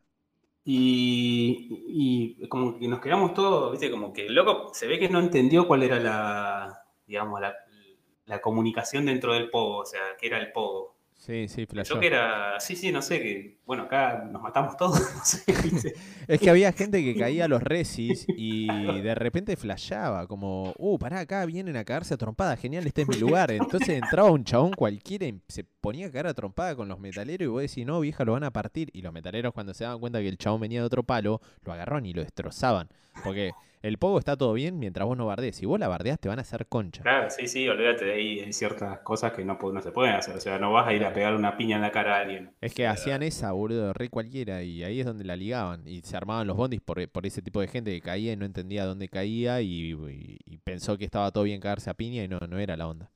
[0.71, 3.89] Y, y como que nos quedamos todos, ¿viste?
[3.89, 9.33] Como que loco se ve que no entendió cuál era la, digamos, la, comunicación dentro
[9.33, 10.98] del pogo, o sea, que era el pogo.
[11.29, 11.99] Sí, sí, flashó.
[11.99, 15.93] que era, sí, sí, no sé, que, bueno, acá nos matamos todos, no sé, ¿viste?
[16.27, 18.67] Es que había gente que caía a los resis y
[19.01, 23.07] de repente flashaba, como, uh, pará, acá vienen a cagarse a trompada, genial, este es
[23.07, 23.51] mi lugar.
[23.51, 27.45] Entonces entraba un chabón cualquiera y se ponía a cagar a trompada con los metaleros
[27.45, 28.89] y vos decís, no, vieja, lo van a partir.
[28.93, 31.73] Y los metaleros cuando se daban cuenta que el chabón venía de otro palo, lo
[31.73, 32.89] agarraron y lo destrozaban.
[33.23, 35.55] Porque el pogo está todo bien mientras vos no bardees.
[35.55, 37.01] Si vos la bardeás te van a hacer concha.
[37.01, 40.39] Claro, sí, sí, olvídate de ahí, hay ciertas cosas que no, se pueden hacer, o
[40.41, 42.51] sea, no vas a ir a pegar una piña en la cara a alguien.
[42.61, 45.87] Es que hacían esa, boludo, re cualquiera, y ahí es donde la ligaban.
[45.87, 48.45] Y se armaban los bondis por, por ese tipo de gente que caía y no
[48.45, 52.27] entendía dónde caía y, y- y pensó que estaba todo bien cagarse a piña y
[52.27, 53.09] no, no era la onda.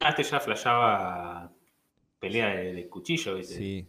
[0.00, 1.52] Ah, este ya flashaba
[2.18, 3.54] pelea de, de cuchillo, ¿viste?
[3.54, 3.88] Sí.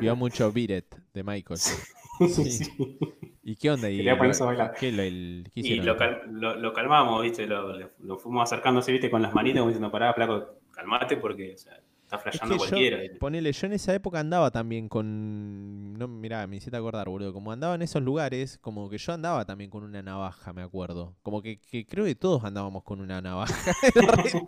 [0.00, 1.60] Vio mucho It de Michael.
[2.18, 2.50] Sí, Sí.
[2.50, 3.35] sí.
[3.48, 3.88] ¿Y qué onda?
[3.88, 4.74] ¿Y Quería lo- ponerse a bailar.
[4.78, 5.86] ¿Qué, lo- el- qué Y hicieron?
[5.86, 7.46] lo, cal- lo, lo calmamos, ¿viste?
[7.46, 9.08] Lo, lo fuimos acercándose, ¿viste?
[9.08, 12.58] Con las manitas, como diciendo, pará, flaco, calmate porque o sea, está Es flasheando que
[12.58, 13.02] cualquiera.
[13.02, 15.94] yo, ponele, yo en esa época andaba también con.
[15.98, 17.32] No, mirá, me hiciste acordar, boludo.
[17.32, 21.16] Como andaba en esos lugares, como que yo andaba también con una navaja, me acuerdo.
[21.22, 23.54] Como que, que creo que todos andábamos con una navaja.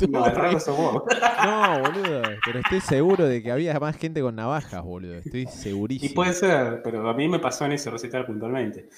[1.43, 2.23] No, boludo.
[2.45, 5.15] Pero estoy seguro de que había más gente con navajas, boludo.
[5.17, 6.15] Estoy Y segurísimo.
[6.15, 8.89] puede ser, pero a mí me pasó en ese recital puntualmente.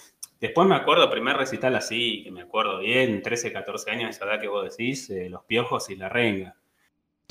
[0.41, 4.41] Después me acuerdo, primer recital así, que me acuerdo bien, 13, 14 años, esa edad
[4.41, 6.57] que vos decís, eh, los piojos y la renga.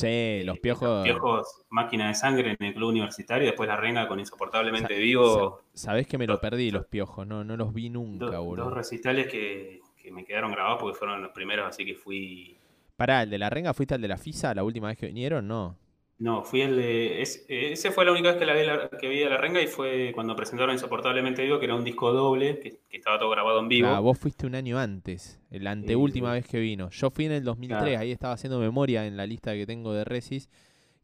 [0.03, 0.89] Los Eh, piojos.
[0.89, 4.99] Los piojos, máquina de sangre en el club universitario, después la renga con insoportablemente Sa-
[4.99, 5.61] vivo.
[5.73, 7.25] Sabés que me lo Dos- perdí, los piojos.
[7.27, 8.69] No, no los vi Do- nunca, dos boludo.
[8.71, 12.57] recitales que, que me quedaron grabados porque fueron los primeros, así que fui.
[12.95, 15.47] Pará, ¿el de la renga fuiste al de la FISA la última vez que vinieron?
[15.47, 15.77] No.
[16.19, 17.21] No, fui el de.
[17.21, 19.37] es- eh, ese fue la única vez que, la vi, la- que vi a la
[19.37, 23.17] renga y fue cuando presentaron Insoportablemente Vivo, que era un disco doble, que, que estaba
[23.17, 23.87] todo grabado en vivo.
[23.87, 26.89] Ah, vos fuiste un año antes, la anteúltima vez que vino.
[26.89, 28.01] Yo fui en el 2003, Claro.
[28.01, 30.49] ahí estaba haciendo memoria en la lista que tengo de Resis.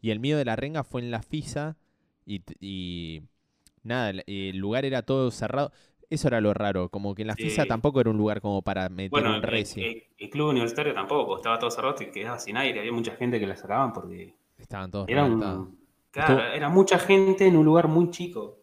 [0.01, 1.77] Y el mío de la renga fue en la FISA.
[2.25, 3.21] Y, y
[3.83, 5.71] nada, el, lugar era todo cerrado.
[6.09, 7.67] Eso era lo raro, como que en la FISA Sí.
[7.69, 9.81] tampoco era un lugar como para meter Bueno, un el, Resi.
[9.81, 12.79] el- el club universitario tampoco, estaba todo cerrado y quedaba sin aire.
[12.79, 15.77] Había mucha gente que la sacaban porque Estaban todos era, un-
[16.11, 18.59] claro, Estuvo- era mucha gente en un lugar muy chico.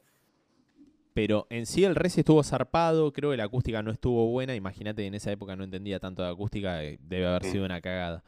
[1.15, 4.55] Pero en sí el Resi estuvo zarpado, creo que la acústica no estuvo buena.
[4.55, 8.23] Imagínate, en esa época no entendía tanto de acústica, eh, debe haber sido una cagada.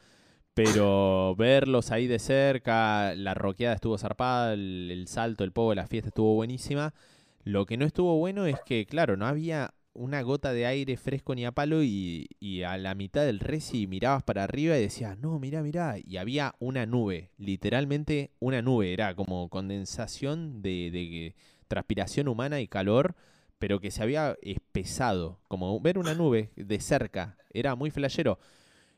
[0.54, 5.86] Pero verlos ahí de cerca, la roqueada estuvo zarpada, el, el salto, el pogo, la
[5.88, 6.94] fiesta estuvo buenísima.
[7.44, 11.34] Lo que no estuvo bueno es que, claro, no había una gota de aire fresco
[11.34, 15.18] ni a palo y, y a la mitad del Resi mirabas para arriba y decías,
[15.18, 15.96] no, mirá, mirá.
[16.04, 21.34] Y había una nube, literalmente una nube, era como condensación de, de
[21.68, 23.14] transpiración humana y calor,
[23.58, 28.38] pero que se había espesado, como ver una nube de cerca, era muy flashero.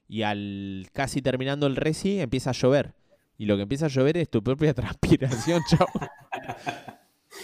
[0.09, 2.95] Y al casi terminando el reci empieza a llover.
[3.39, 5.87] Y lo que empieza a llover es tu propia transpiración, chao.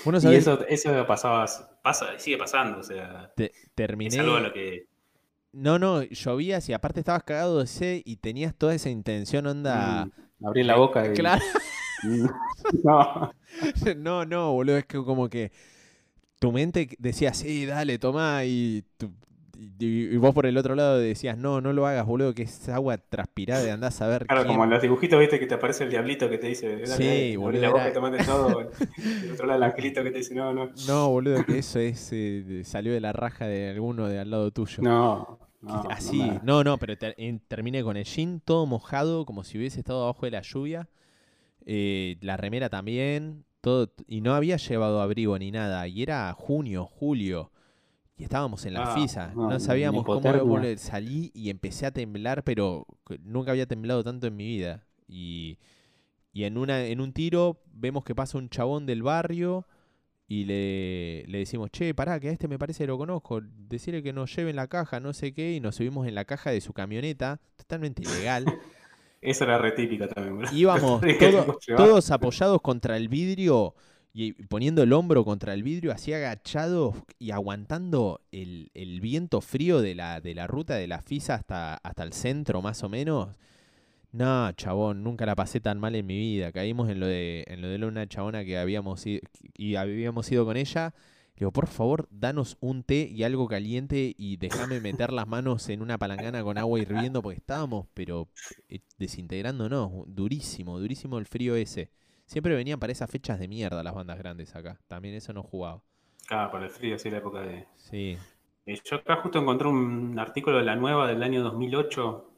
[0.04, 1.46] Bueno, Y eso, eso pasaba,
[1.82, 3.32] pasa, sigue pasando, o sea,
[3.74, 4.14] terminé.
[4.14, 4.86] es algo a lo que...
[5.52, 10.06] No, no, llovías y aparte estabas cagado de sed y tenías toda esa intención, onda.
[10.40, 11.14] mm, abrir la boca y...
[11.14, 11.42] Claro.
[12.84, 13.32] no.
[13.96, 15.52] No, no, boludo, es que como que
[16.40, 19.12] tu mente decía, sí, dale, tomá, y, tu-
[19.78, 22.68] y, y vos por el otro lado decías, no, no lo hagas, boludo, que es
[22.68, 25.84] agua transpirada, andás a ver Claro, quién- como en los dibujitos, viste, que te aparece
[25.84, 28.60] el diablito que te dice, Sí, boludo, la boca era- tomate todo.
[29.24, 30.70] El otro lado el angelito que te dice, no, no.
[30.88, 34.50] No, boludo, que eso es eh, salió de la raja de alguno de al lado
[34.50, 34.82] tuyo.
[34.82, 36.40] No, no, Así, no, nada.
[36.44, 40.26] no, no, pero en- terminé con el jean todo mojado, como si hubiese estado abajo
[40.26, 40.88] de la lluvia.
[41.64, 45.86] eh, la remera también, todo, y no había llevado abrigo ni nada.
[45.86, 47.52] Y era junio, julio.
[48.22, 49.32] Y estábamos en la Ah, FISA.
[49.34, 50.42] no, sabíamos cómo hipotermia.
[50.44, 50.78] volver.
[50.78, 52.86] Salí y empecé a temblar, pero
[53.24, 54.86] nunca había temblado tanto en mi vida.
[55.08, 55.58] Y,
[56.32, 59.66] y en, una, en un tiro vemos que pasa un chabón del barrio
[60.28, 63.40] y le, le decimos, che, pará, que a este me parece que lo conozco.
[63.42, 66.24] Decirle que nos lleve en la caja, no sé qué, y nos subimos en la
[66.24, 68.44] caja de su camioneta, totalmente ilegal.
[69.20, 70.54] Esa era re típica también, boludo.
[70.56, 73.74] Íbamos todo- todos apoyados contra el vidrio
[74.14, 79.80] y poniendo el hombro contra el vidrio, así agachado y aguantando el, el viento frío
[79.80, 83.30] de la, de la ruta de la FISA hasta, hasta el centro, más o menos.
[84.12, 86.52] No, chabón, nunca la pasé tan mal en mi vida.
[86.52, 89.22] Caímos en lo de, en lo de una chabona que habíamos ido,
[89.56, 90.94] y habíamos ido con ella.
[91.34, 95.66] Le digo, por favor, danos un té y algo caliente y déjame meter las manos
[95.70, 98.28] en una palangana con agua hirviendo porque estábamos, pero
[98.68, 99.90] eh, desintegrándonos.
[100.06, 101.90] Durísimo, durísimo el frío ese.
[102.32, 104.78] Siempre venían para esas fechas de mierda las bandas grandes acá.
[104.88, 105.82] También eso no jugaba.
[106.26, 107.66] Claro, por el frío, sí, la época de.
[107.76, 108.16] Sí.
[108.64, 112.28] Eh, Yo acá justo encontré un artículo de la nueva del año 2008,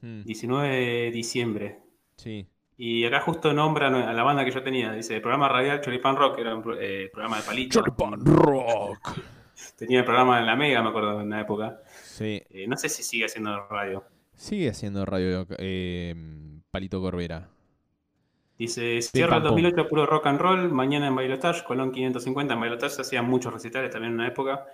[0.00, 1.78] Mm, 19 de diciembre.
[2.16, 2.46] sí.
[2.76, 4.92] Y acá justo nombran a la banda que yo tenía.
[4.92, 7.80] Dice, el programa radial Choripan Rock, era un eh, programa de palito.
[7.82, 9.20] Rock.
[9.78, 11.80] Tenía el programa en la Mega, me acuerdo, en la época.
[12.02, 12.42] Sí.
[12.50, 14.02] Eh, no sé si sigue haciendo radio.
[14.34, 15.46] Sigue haciendo radio
[16.72, 17.48] Palito Corbera.
[18.58, 19.62] Dice, cierra el pam, pum.
[19.62, 22.54] 2008 puro rock and roll, mañana en Bailotage, Colón 550.
[22.54, 24.66] En Bailotage hacían muchos recitales también en una época.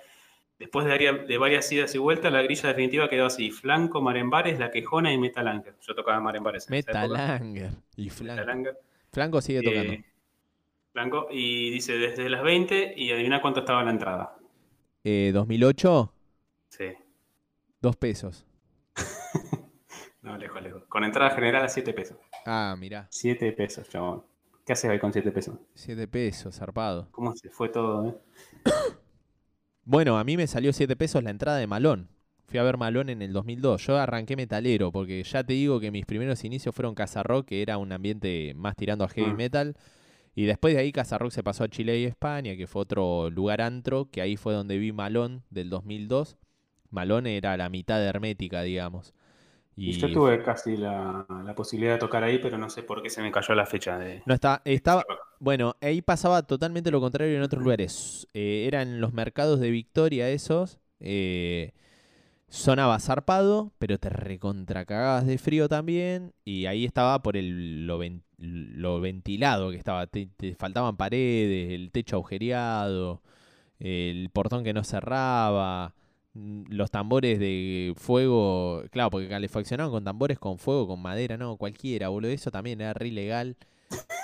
[0.59, 3.51] Después de, aria- de varias idas y vueltas, la grilla definitiva quedó así.
[3.51, 5.75] Flanco, Marembares, La Quejona y Metalanger.
[5.81, 6.69] Yo tocaba Marembares.
[6.69, 7.71] Metalanger.
[7.97, 8.41] Y Flanco.
[8.41, 8.79] Metalanger.
[9.11, 9.93] Flanco sigue tocando.
[9.95, 10.05] Eh,
[10.93, 11.29] Flanco.
[11.31, 14.37] Y dice, desde las 20 y adivina cuánto estaba la entrada.
[15.03, 16.13] Eh, 2008,
[16.69, 16.89] Sí.
[17.81, 18.45] dos pesos.
[20.23, 20.85] No, lejos, lejos.
[20.87, 22.19] Con entrada general a 7 pesos.
[22.47, 23.07] Ah, mirá.
[23.11, 24.25] 7 pesos, chabón.
[24.67, 25.57] ¿Qué haces ahí con 7 pesos?
[25.75, 27.09] Siete pesos, zarpado.
[27.11, 28.15] ¿Cómo se fue todo, eh?
[29.85, 32.09] Bueno, a mí me salió 7 pesos la entrada de Malón.
[32.47, 33.87] Fui a ver Malón en el 2002.
[33.87, 37.63] Yo arranqué metalero, porque ya te digo que mis primeros inicios fueron Casa Rock, que
[37.63, 39.35] era un ambiente más tirando a heavy Ah.
[39.35, 39.77] metal.
[40.35, 43.31] Y después de ahí Casa Rock se pasó a Chile y España, que fue otro
[43.31, 46.37] lugar antro, que ahí fue donde vi Malón del 2002.
[46.91, 49.13] Malón era la mitad Hermética, digamos.
[49.85, 53.11] Y yo tuve casi la, la posibilidad de tocar ahí, pero no sé por qué
[53.11, 54.23] se me cayó la fecha de...
[54.25, 55.05] No está, estaba,
[55.39, 58.29] bueno, ahí pasaba totalmente lo contrario en otros lugares.
[58.35, 60.79] Eh, eran los mercados de Victoria esos.
[61.01, 61.73] eh,
[62.49, 66.35] sonaba zarpado, pero te recontracagabas de frío también.
[66.45, 70.07] Y ahí estaba por el, lo, ven- lo ventilado que estaba.
[70.09, 73.23] Te, te faltaban paredes, el techo agujereado,
[73.81, 75.95] el portón que no cerraba.
[76.35, 81.57] Mm, Los tambores de fuego, claro, porque calefaccionaban con tambores con fuego, con madera, no,
[81.57, 82.31] cualquiera, boludo.
[82.31, 83.57] Eso también era re ilegal.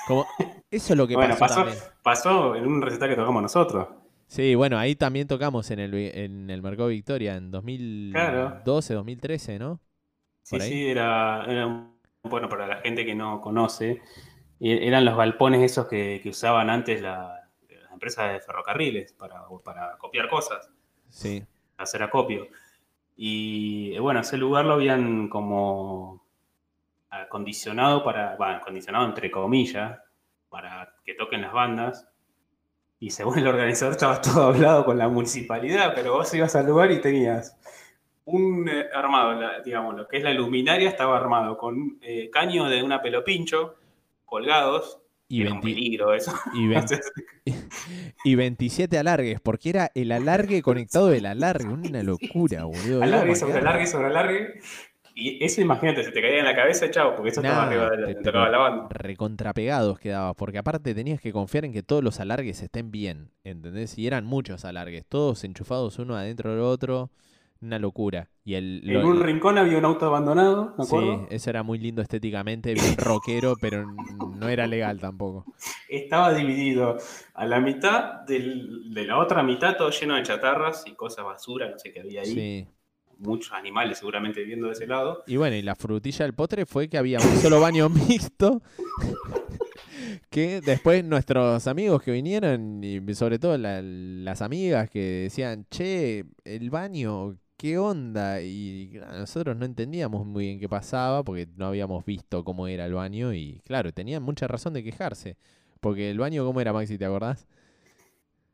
[0.04, 0.28] Como,
[0.70, 1.64] eso es lo que Bueno, pasó, pasó,
[2.02, 3.88] pasó en un recital que tocamos nosotros.
[4.28, 9.80] Sí, bueno, ahí también tocamos en el, en el Mercado Victoria en 2012, 2013, ¿no?
[10.42, 10.70] Sí, ahí.
[10.70, 14.00] sí, era, era un- bueno, para la gente que no conoce,
[14.60, 19.42] e- eran los galpones esos que, que usaban antes la- las empresas de ferrocarriles para,
[19.64, 20.70] para copiar cosas,
[21.10, 21.46] Sí.
[21.76, 22.48] Hacer acopio.
[23.16, 26.24] Y eh, bueno, ese lugar lo habían como
[27.10, 29.98] acondicionado para, bueno, acondicionado entre comillas,
[30.48, 32.08] para que toquen las bandas.
[32.98, 36.90] Y según el organizador estaba todo hablado con la municipalidad, pero vos ibas al lugar
[36.90, 37.56] y tenías
[38.26, 42.82] un eh, armado, digamos, lo que es la luminaria estaba armado con eh, caño de
[42.82, 43.76] una pelopincho
[44.24, 45.00] colgados.
[45.28, 46.32] Y, era un 20 peligro eso.
[46.54, 47.12] y, vein- Entonces,
[48.24, 51.66] y 27 alargues, porque era el alargue conectado del alargue.
[51.66, 53.02] Una locura, boludo.
[53.02, 54.60] alargue sobre alargue sobre alargue.
[55.18, 57.90] Y eso imagínate, se te caía en la cabeza, chao, porque eso estaba Nah, arriba
[57.90, 58.86] de la, te- la banda.
[58.90, 63.96] recontrapegados quedabas, porque aparte tenías que confiar en que todos los alargues estén bien, ¿entendés?
[63.96, 67.10] Y eran muchos alargues, todos enchufados uno adentro del otro,
[67.60, 68.28] una locura.
[68.44, 70.96] Y el, En lo- un rincón había un auto abandonado, ¿me Sí,
[71.30, 73.86] eso era muy lindo estéticamente, bien rockero, pero
[74.36, 75.44] no era legal tampoco.
[75.88, 76.96] Estaba dividido
[77.34, 81.68] a la mitad del- de la otra mitad, todo lleno de chatarras y cosas basura,
[81.70, 82.26] no sé qué había ahí.
[82.32, 82.66] Sí.
[83.18, 85.24] Muchos animales seguramente viviendo de ese lado.
[85.26, 88.60] Y bueno, y la frutilla del postre fue que había un solo baño mixto.
[90.30, 96.24] Que después nuestros amigos que vinieron, y sobre todo la- las amigas que decían, che,
[96.44, 98.40] el baño, ¿qué onda?
[98.42, 102.86] Y claro, nosotros no entendíamos muy bien qué pasaba porque no habíamos visto cómo era
[102.86, 105.36] el baño y claro, tenían mucha razón de quejarse.
[105.80, 106.98] Porque el baño, ¿cómo era, Maxi?
[106.98, 107.46] ¿Te acordás?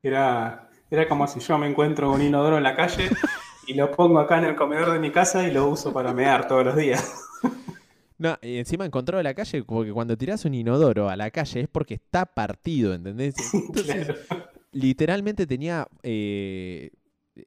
[0.03, 3.11] Era, era como si yo me encuentro un inodoro en la calle
[3.67, 6.47] y lo pongo acá en el comedor de mi casa y lo uso para mear
[6.47, 7.21] todos los días.
[8.19, 11.69] No, y encima encontró la calle, porque cuando tirás un inodoro a la calle es
[11.69, 13.35] porque está partido, ¿entendés?
[13.67, 14.47] Entonces, Claro.
[14.73, 15.89] literalmente tenía.
[16.03, 16.93] eh,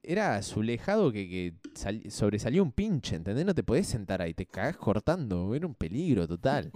[0.03, 3.45] era azulejado que, que sal- sobresalía un pinche, ¿entendés?
[3.45, 6.73] No te podés sentar ahí, te cagás cortando, era un peligro total.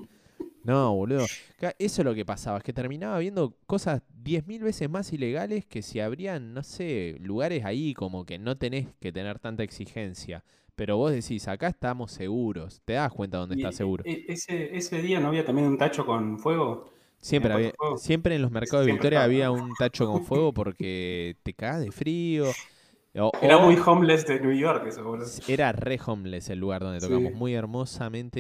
[0.64, 1.32] No, boludo.
[1.80, 5.82] Eso es lo que pasaba, es que terminaba viendo cosas 10.000 veces más ilegales que
[5.82, 10.44] si habrían, no sé, lugares ahí como que no tenés que tener tanta exigencia.
[10.76, 14.06] Pero vos decís, acá estamos seguros, te das cuenta dónde estás seguro.
[14.06, 16.90] e- Ese, ese día no había también un tacho con fuego.
[17.22, 17.96] Siempre, ¿Tenía había, fuego?
[17.96, 21.92] siempre en los mercados de Victoria había un tacho con fuego porque te cagas de
[21.92, 22.58] frío.
[23.16, 27.32] O- Era muy homeless de New York eso, era re homeless el lugar donde tocamos,
[27.32, 27.38] Sí.
[27.38, 28.40] muy hermosamente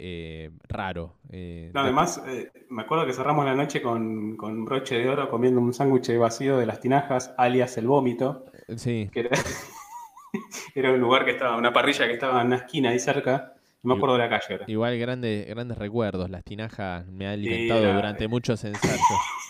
[0.00, 1.14] eh, raro.
[1.30, 5.30] eh, No, además, eh, me acuerdo que cerramos la noche con, con broche de oro
[5.30, 8.44] comiendo un sándwich vacío de las tinajas, alias el vómito,
[8.76, 9.30] Sí, que era,
[10.74, 13.94] era un lugar que estaba, una parrilla que estaba en una esquina ahí cerca, no
[13.94, 16.28] me acuerdo de la calle igual grandes, grandes recuerdos.
[16.30, 19.00] Las tinajas me han alimentado era- durante muchos ensayos.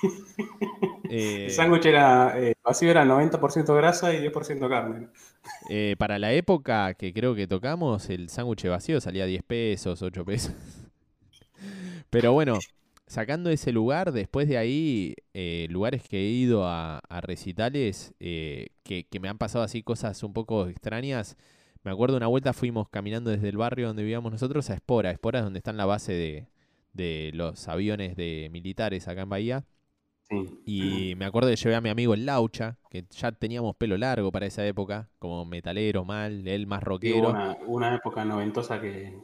[1.13, 5.09] Eh, El sándwich era eh, vacío, era 90% grasa y 10% carne.
[5.69, 10.25] eh, para la época que creo que tocamos, el sándwich vacío salía 10 pesos, 8
[10.25, 10.55] pesos.
[12.11, 12.65] Pero bueno,
[13.07, 15.15] sacando ese lugar, después de ahí,
[15.69, 20.33] lugares que he ido a, a recitales que, que me han pasado así cosas un
[20.33, 21.37] poco extrañas.
[21.85, 25.11] Me acuerdo una vuelta fuimos caminando desde el barrio donde vivíamos nosotros a Espora.
[25.11, 26.47] Espora es donde está la base de,
[26.93, 29.65] de los aviones de militares acá en Bahía.
[30.29, 30.61] Sí.
[30.65, 34.33] Y me acuerdo que llevé a mi amigo el Laucha, que ya teníamos pelo largo
[34.33, 37.31] para esa época, como metalero mal, él más rockero.
[37.31, 39.19] una, una época noventosa que,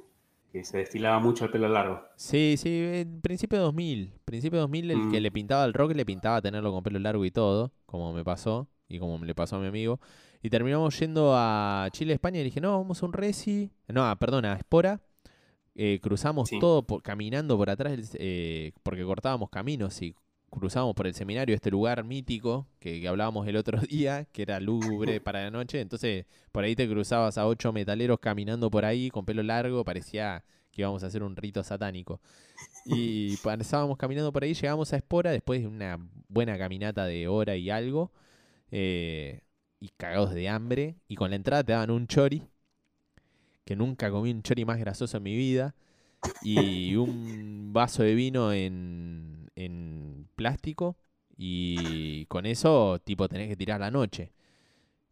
[0.52, 2.02] que se destilaba mucho el pelo largo.
[2.16, 4.12] Sí, sí, en principio de 2000.
[4.24, 5.22] Principio de 2000 el que Mm.
[5.22, 8.68] le pintaba el rock le pintaba tenerlo con pelo largo y todo, como me pasó
[8.88, 10.00] y como le pasó a mi amigo.
[10.42, 13.70] Y terminamos yendo a Chile, España y dije, no, vamos a un reci.
[13.88, 15.00] No, perdón, a Espora.
[15.74, 16.58] Eh, cruzamos Sí.
[16.58, 20.14] todo por- caminando por atrás, eh, porque cortábamos caminos y
[20.50, 24.60] cruzamos por el seminario, este lugar mítico que, que hablábamos el otro día, que era
[24.60, 25.80] lúgubre para la noche.
[25.80, 30.44] Entonces, por ahí te cruzabas a ocho metaleros caminando por ahí con pelo largo, parecía
[30.72, 32.20] que íbamos a hacer un rito satánico.
[32.84, 37.56] Y pasábamos caminando por ahí, llegamos a Espora después de una buena caminata de hora
[37.56, 38.12] y algo,
[38.70, 39.42] eh,
[39.80, 42.48] y cagados de hambre, y con la entrada te daban un chori,
[43.64, 45.74] que nunca comí un chori más grasoso en mi vida,
[46.42, 50.96] y un vaso de vino en, en plástico,
[51.36, 54.32] y con eso, tipo, tenés que tirar la noche.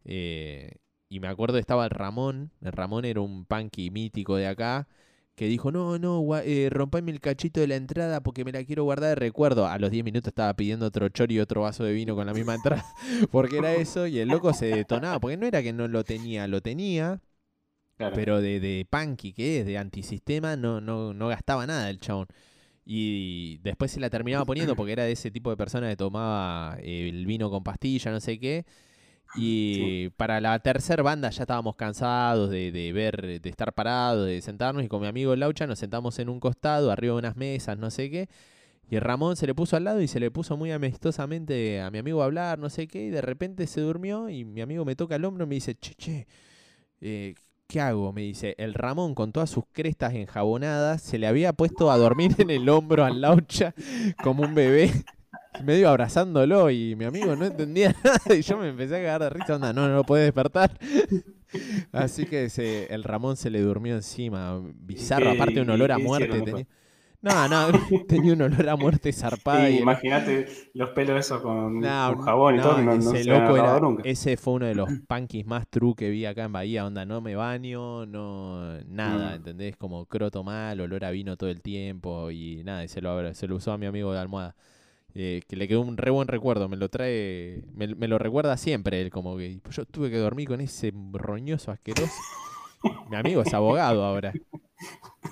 [0.05, 0.71] Eh,
[1.09, 4.87] y me acuerdo estaba el Ramón, el Ramón era un punky mítico de acá,
[5.35, 8.83] que dijo, no, no, eh, rompame el cachito de la entrada porque me la quiero
[8.85, 9.67] guardar de recuerdo.
[9.67, 12.33] A los 10 minutos estaba pidiendo otro chori y otro vaso de vino con la
[12.33, 12.85] misma entrada,
[13.31, 16.47] porque era eso, y el loco se detonaba, porque no era que no lo tenía,
[16.47, 17.21] lo tenía,
[17.97, 18.13] Claro.
[18.13, 22.27] pero de, de punky que es, de antisistema, no, no, no gastaba nada el chabón.
[22.89, 26.77] Y después se la terminaba poniendo porque era de ese tipo de persona que tomaba
[26.81, 28.65] el vino con pastilla, no sé qué.
[29.35, 34.41] Y para la tercera banda ya estábamos cansados de, de ver, de estar parados, de
[34.41, 34.85] sentarnos.
[34.85, 37.91] Y con mi amigo Laucha nos sentamos en un costado, arriba de unas mesas, no
[37.91, 38.29] sé qué.
[38.89, 41.97] Y Ramón se le puso al lado y se le puso muy amistosamente a mi
[41.97, 43.07] amigo a hablar, no sé qué.
[43.07, 45.75] Y de repente se durmió y mi amigo me toca el hombro y me dice,
[45.75, 46.27] che, che,
[47.01, 47.35] eh,
[47.67, 48.13] ¿qué hago?
[48.13, 52.35] Me dice, el Ramón con todas sus crestas enjabonadas se le había puesto a dormir
[52.37, 53.73] en el hombro al Laucha
[54.23, 54.91] como un bebé,
[55.63, 59.29] medio abrazándolo y mi amigo no entendía nada y yo me empecé a cagar de
[59.29, 60.77] risa, onda, no, no lo puede despertar.
[61.91, 62.49] Así que
[62.89, 66.67] el Ramón se le durmió encima, bizarro, aparte un olor a muerte tenía.
[67.19, 67.67] No, no,
[68.07, 69.67] tenía un olor a muerte zarpada.
[69.67, 73.57] Sí, y- Imagínate los pelos esos con, no, con jabón y todo, no, ese loco
[73.57, 74.03] era- nunca.
[74.05, 77.19] ese fue uno de los punkis más true que vi acá en Bahía, onda, no
[77.21, 79.35] me baño, no, nada, Mm.
[79.35, 79.75] ¿entendés?
[79.77, 83.47] Como croto mal, olor a vino todo el tiempo y nada, y se lo, se
[83.47, 84.55] lo usó a mi amigo de almohada.
[85.15, 88.55] Eh, que le quedó un re buen recuerdo, me lo trae, me, me lo recuerda
[88.57, 92.13] siempre él, como que yo tuve que dormir con ese roñoso asqueroso.
[93.09, 94.33] Mi amigo es abogado ahora.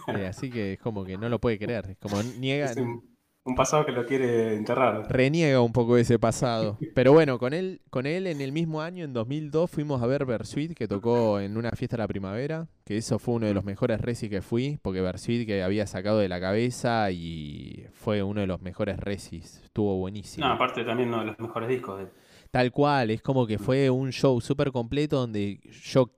[0.07, 1.85] Eh, así que es como que no lo puede creer.
[1.91, 5.05] Es como niega, Es un, un pasado que lo quiere enterrar.
[5.09, 6.77] reniega un poco ese pasado.
[6.95, 10.25] Pero bueno, con él, con él en el mismo año, en 2002, fuimos a ver
[10.25, 13.63] Bersuit, que tocó en una fiesta de la primavera, que eso fue uno de los
[13.63, 18.41] mejores recis que fui, porque Bersuit que había sacado de la cabeza y fue uno
[18.41, 19.61] de los mejores recis.
[19.63, 20.47] Estuvo buenísimo.
[20.47, 21.99] No, aparte también uno de los mejores discos.
[21.99, 22.07] de-
[22.51, 26.11] Tal cual, es como que fue un show súper completo donde yo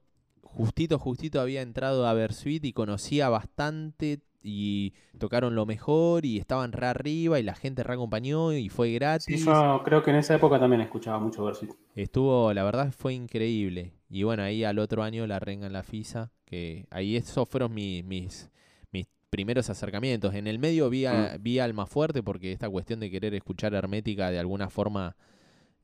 [0.57, 6.71] justito, justito había entrado a Bersuit y conocía bastante y tocaron lo mejor y estaban
[6.71, 9.45] re arriba y la gente re acompañó y fue Sí, gratis.
[9.45, 11.71] yo creo que en esa época también escuchaba mucho Versuit.
[11.95, 13.93] Estuvo, la verdad fue increíble.
[14.09, 17.73] Y bueno, ahí al otro año la renga en la FISA, que ahí esos fueron
[17.73, 18.49] mis, mis,
[18.91, 20.33] mis primeros acercamientos.
[20.33, 24.31] En el medio vi, a- vi Alma Fuerte porque esta cuestión de querer escuchar Hermética
[24.31, 25.17] de alguna forma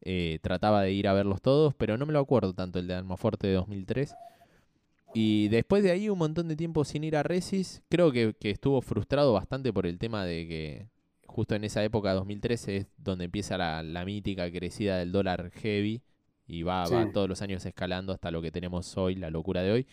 [0.05, 2.93] eh, trataba de ir a verlos todos, pero no me lo acuerdo tanto el de
[2.95, 4.13] Alma Fuerte de 2003.
[5.14, 8.49] Y después de ahí un montón de tiempo sin ir a Resis, creo que, que
[8.49, 10.88] estuvo frustrado bastante por el tema de que
[11.28, 16.01] justo en esa época, 2013, es donde empieza la, la mítica crecida del dólar heavy
[16.45, 19.72] y va, va todos los años escalando hasta lo que tenemos hoy, la locura de
[19.72, 19.88] hoy.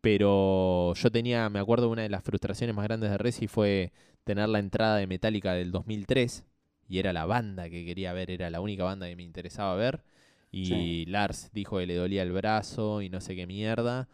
[0.00, 3.92] Pero yo tenía, me acuerdo, una de las frustraciones más grandes de Resi fue
[4.24, 6.44] tener la entrada de Metallica del 2003
[6.88, 10.04] y era la banda que quería ver, era la única banda que me interesaba ver.
[10.52, 11.04] Y Sí.
[11.06, 14.08] Lars dijo que le dolía el brazo y no sé qué mierda.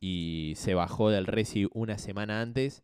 [0.00, 2.82] Y se bajó del Resi una semana antes.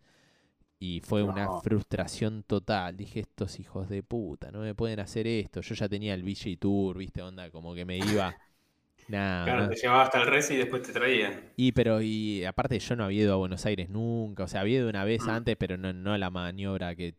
[0.80, 2.96] Y fue una frustración total.
[2.96, 5.60] Dije, estos hijos de puta, no me pueden hacer esto.
[5.62, 8.36] Yo ya tenía el VJ Tour, viste, onda, como que me iba.
[9.08, 11.52] Nah, Claro, te llevaba hasta el Resi y después te traían.
[11.56, 14.44] Y pero, y aparte yo no había ido a Buenos Aires nunca.
[14.44, 15.28] O sea, había ido una vez Mm.
[15.28, 17.14] antes, pero no, no la maniobra que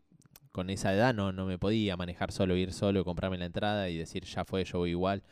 [0.51, 3.97] con esa edad no, no me podía manejar solo, ir solo, comprarme la entrada y
[3.97, 5.23] decir, ya fue, yo voy igual.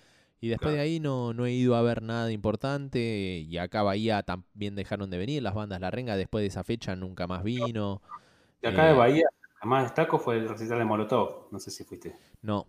[0.42, 3.00] Y después de ahí no, no he ido a ver nada importante.
[3.48, 5.42] Y acá Bahía también dejaron de venir.
[5.44, 8.02] Las bandas La Renga después de esa fecha nunca más vino.
[8.62, 9.28] De acá Eh, de Bahía,
[9.62, 11.48] la más destaco fue el recital de Molotov.
[11.52, 12.14] No sé si fuiste.
[12.44, 12.66] No,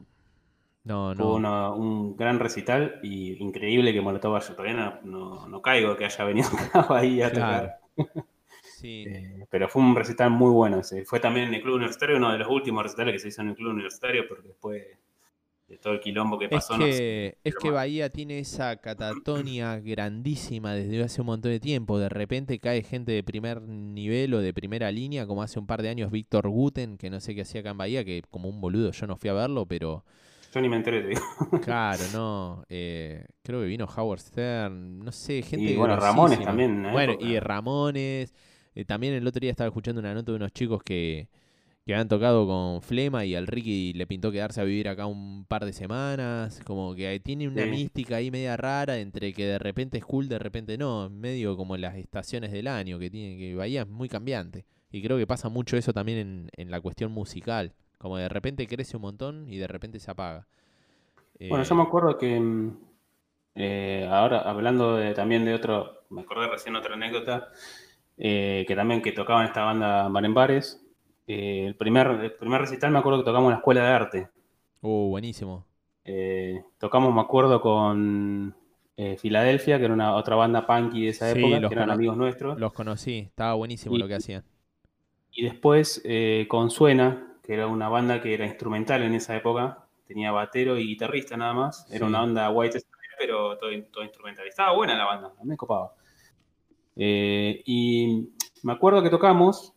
[0.84, 1.34] no, Fue no.
[1.34, 4.54] una- un gran recital y increíble que Molotov haya.
[4.54, 7.72] Todavía no, no, no caigo que haya venido acá a Bahía a Claro.
[7.72, 7.80] tocar.
[8.60, 9.08] Sí.
[9.08, 11.04] Eh, pero fue un recital muy bueno ese.
[11.04, 13.48] Fue también en el Club Universitario, uno de los últimos recitales que se hizo en
[13.50, 14.84] el Club Universitario, porque después
[15.68, 16.76] de todo el quilombo que Es pasó.
[16.76, 17.70] no sé, que, es que.
[17.70, 21.98] Bahía tiene esa catatonia grandísima desde hace un montón de tiempo.
[21.98, 25.82] De repente cae gente de primer nivel o de primera línea, como hace un par
[25.82, 28.60] de años Víctor Guten, que no sé qué hacía acá en Bahía, que como un
[28.60, 30.04] boludo yo no fui a verlo, pero
[30.52, 31.20] Yo ni me enteré, te digo.
[31.60, 32.64] claro, no.
[32.68, 36.90] eh, creo que vino Howard Stern, no sé, gente Y bueno, Ramones también.
[36.90, 37.26] Bueno, época.
[37.26, 38.34] y Ramones.
[38.74, 41.28] eh, también el otro día estaba escuchando una nota de unos chicos que,
[41.86, 45.44] que habían tocado con Flema y al Ricky le pintó quedarse a vivir acá un
[45.46, 46.60] par de semanas.
[46.66, 47.70] Como que tiene una Sí.
[47.70, 51.08] mística ahí media rara entre que de repente es cool, de repente no.
[51.10, 54.64] Medio como las estaciones del año que tiene que Bahía es muy cambiante.
[54.90, 57.72] Y creo que pasa mucho eso también en, en la cuestión musical.
[57.98, 60.46] Como de repente crece un montón y de repente se apaga.
[61.48, 62.40] Bueno, Eh, yo me acuerdo que
[63.54, 67.48] eh, ahora hablando de- también de otro, me acordé recién otra anécdota,
[68.18, 70.82] eh, que también que tocaban esta banda Marenbares.
[71.26, 74.28] Eh, el, primer, el primer recital me acuerdo que tocamos en la escuela de arte.
[74.82, 75.64] Uh, buenísimo.
[76.04, 78.54] Eh, tocamos, me acuerdo, con
[78.96, 81.90] eh, Filadelfia, que era una otra banda punky de esa Sí, época, los que eran
[81.90, 82.58] amigos nuestros.
[82.58, 84.44] Los conocí, estaba buenísimo Y- lo que hacían.
[85.32, 89.86] Y después eh, con Suena, que era una banda que era instrumental en esa época,
[90.06, 91.86] tenía batero y guitarrista nada más.
[91.90, 92.08] Era Sí.
[92.08, 92.80] una banda white
[93.18, 94.46] pero todo, todo instrumental.
[94.46, 95.92] Estaba buena la banda, me copaba.
[96.96, 98.30] Eh, y
[98.62, 99.74] me acuerdo que tocamos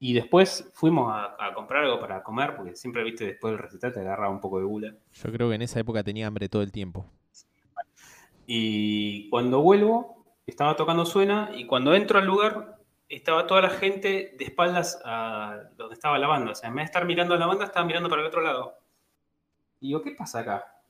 [0.00, 3.92] y después fuimos a, a comprar algo para comer, porque siempre, viste, después del recital
[3.92, 4.94] te agarra un poco de gula.
[5.12, 7.06] Yo creo que en esa época tenía hambre todo el tiempo.
[8.46, 12.78] Y cuando vuelvo, estaba tocando Suena y cuando entro al lugar,
[13.08, 16.52] estaba toda la gente de espaldas a donde estaba la banda.
[16.52, 18.40] O sea, en vez de estar mirando a la banda, estaba mirando para el otro
[18.40, 18.78] lado.
[19.80, 20.80] Y digo, ¿qué pasa acá?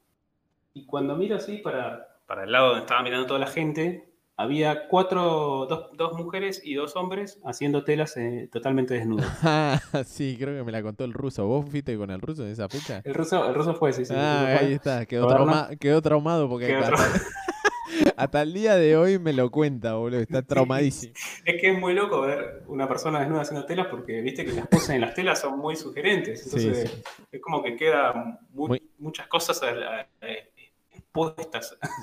[0.75, 4.08] Y cuando miro así para, para el lado donde estaba mirando toda la gente,
[4.41, 9.27] había cuatro, dos, dos mujeres y dos hombres haciendo telas eh, totalmente desnudos.
[9.43, 11.47] Ah, sí, creo que me la contó el ruso.
[11.47, 13.03] ¿Vos fuiste con el ruso en esa fecha?
[13.05, 14.15] El ruso, el ruso fue, sí, sí.
[14.17, 14.53] Ah, fue.
[14.67, 16.97] ahí está, quedó, trauma- quedó traumado porque Quedó hasta,
[18.17, 20.21] hasta el día de hoy me lo cuenta, boludo.
[20.21, 21.15] Está traumadísimo.
[21.45, 24.69] Es que es muy loco ver una persona desnuda haciendo telas porque viste que las
[24.69, 26.45] poses en las telas son muy sugerentes.
[26.45, 28.13] Entonces Sí, es como que queda
[28.53, 30.53] mu- Muy- muchas cosas a la- eh,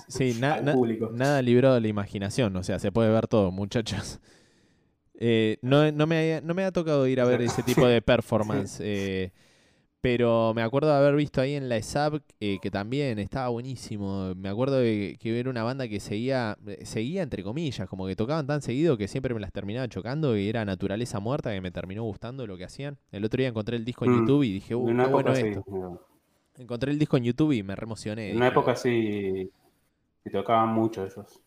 [0.07, 1.09] Sí, na- al na- público.
[1.13, 4.19] nada librado de la imaginación, o sea, se puede ver todo, muchachos.
[5.17, 8.79] Eh, no, no me, no me ha tocado ir a ver ese tipo de performance,
[8.83, 9.31] eh,
[10.01, 14.35] pero me acuerdo de haber visto ahí en la ESAP eh, que también estaba buenísimo.
[14.35, 18.45] Me acuerdo de que era una banda que seguía, seguía entre comillas, como que tocaban
[18.45, 22.03] tan seguido que siempre me las terminaba chocando y era Naturaleza Muerta que me terminó
[22.03, 22.99] gustando lo que hacían.
[23.11, 24.19] El otro día encontré el disco en Mm.
[24.19, 25.53] YouTube y dije, uh, qué bueno sí.
[26.57, 28.31] Encontré el disco en YouTube y me reemocioné.
[28.31, 29.51] En una época sí,
[30.31, 31.41] tocaban mucho ellos.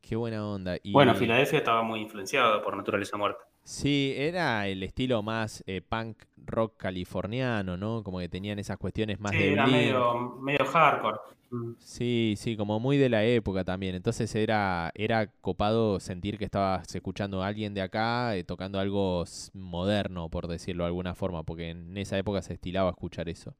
[0.00, 0.76] Qué buena onda.
[0.82, 0.92] Y...
[0.92, 3.44] Bueno, Filadelfia estaba muy influenciado por Naturaleza Muerta.
[3.64, 8.02] Sí, era el estilo más eh, punk rock californiano, ¿no?
[8.02, 11.18] Como que tenían esas cuestiones más Sí, de era medio, medio hardcore.
[11.50, 11.72] Mm.
[11.78, 13.94] Sí, sí, como muy de la época también.
[13.94, 19.24] Entonces era, era copado sentir que estabas escuchando a alguien de acá eh, tocando algo
[19.52, 23.54] moderno, por decirlo de alguna forma, porque en esa época se estilaba escuchar eso.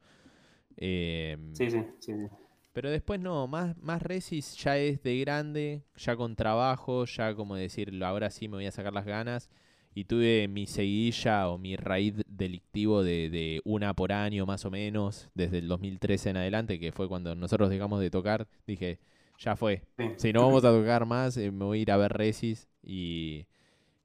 [0.76, 2.12] Em, Sí, sí, sí.
[2.14, 2.28] sí.
[2.72, 7.54] Pero después no, más, más Resis ya es de grande, ya con trabajo, ya como
[7.56, 9.50] decir, ahora sí me voy a sacar las ganas.
[9.94, 14.70] Y tuve mi seguidilla o mi raíz delictivo de, de una por año más o
[14.70, 18.48] menos, desde el 2013 en adelante, que fue cuando nosotros dejamos de tocar.
[18.66, 18.98] Dije,
[19.38, 19.82] ya fue.
[19.98, 20.04] Sí.
[20.16, 22.68] Si no vamos a tocar más, eh, me voy a ir a ver Resis.
[22.82, 23.46] Y,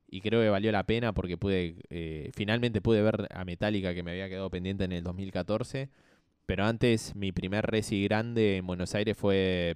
[0.10, 4.04] y creo que valió la pena porque pude, eh, finalmente pude ver a Metallica que
[4.04, 5.90] me había quedado pendiente en el 2014.
[6.48, 9.76] Pero antes, mi primer reci grande en Buenos Aires fue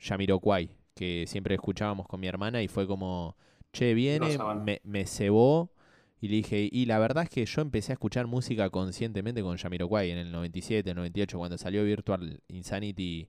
[0.00, 3.36] Jamiroquai, que siempre escuchábamos con mi hermana y fue como,
[3.72, 5.70] che, viene, me, me cebó
[6.20, 9.56] y le dije, y la verdad es que yo empecé a escuchar música conscientemente con
[9.56, 13.28] Jamiroquai en el 97, 98, cuando salió Virtual Insanity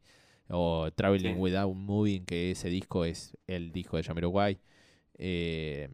[0.49, 1.39] o Traveling Sí.
[1.39, 4.59] Without Moving, que ese disco es el disco de Jamiroquai.
[5.19, 5.87] Eh,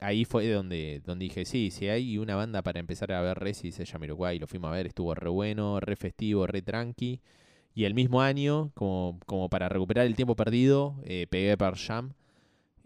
[0.00, 3.78] ahí fue donde, donde dije, sí, si hay una banda para empezar a ver Resis
[3.78, 7.20] es Jamiroquai, lo fuimos a ver, estuvo re bueno, re festivo, re tranqui.
[7.74, 12.14] Y el mismo año, como, como para recuperar el tiempo perdido, eh, pegué Pearl Jam,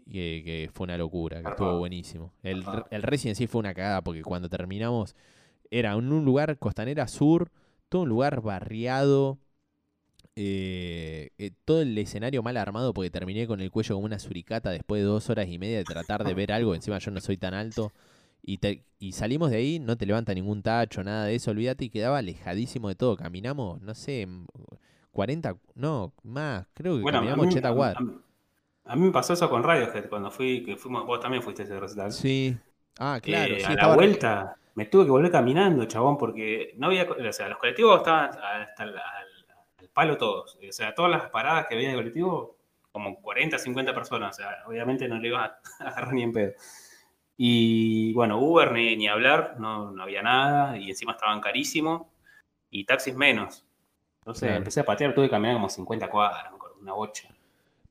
[0.05, 2.31] que, que fue una locura, que estuvo buenísimo.
[2.43, 5.15] El, el Resi en sí fue una cagada, porque cuando terminamos
[5.71, 7.49] era en un lugar costanera sur,
[7.89, 9.39] todo un lugar barriado,
[10.35, 14.71] eh, eh, todo el escenario mal armado, porque terminé con el cuello como una suricata
[14.71, 17.37] después de dos horas y media de tratar de ver algo, encima yo no soy
[17.37, 17.93] tan alto.
[18.43, 21.85] Y, te- y salimos de ahí, no te levanta ningún tacho, nada de eso, olvídate,
[21.85, 23.17] y quedaba alejadísimo de todo.
[23.17, 24.45] Caminamos, no sé, m-
[25.11, 27.99] 40, no, más, creo que Bueno, caminamos mí, 80 a mí- cuadras.
[27.99, 28.01] a
[28.93, 31.65] a mí me pasó eso con Radiohead cuando fui, que fuimos, vos también fuiste a
[31.65, 32.19] ese recital.
[32.19, 32.57] Sí.
[32.99, 36.73] Ah, claro, Eh, sí, a la re- vuelta me tuve que volver caminando, chabón, porque
[36.77, 39.34] no había, o sea, los colectivos estaban hasta al, al
[39.95, 40.57] palo todos.
[40.57, 42.57] O sea, todas las paradas que había de colectivo,
[42.93, 44.37] como 40, 50 personas.
[44.37, 46.53] O sea, obviamente no le iba a agarrar ni en pedo.
[47.37, 52.03] Y bueno, Uber ni, ni hablar, no, no había nada, y encima estaban carísimos,
[52.71, 53.65] y taxis menos.
[54.21, 54.57] Entonces Claro.
[54.57, 57.29] empecé a patear, tuve que caminar como 50 cuadras, acuerdo, una bocha.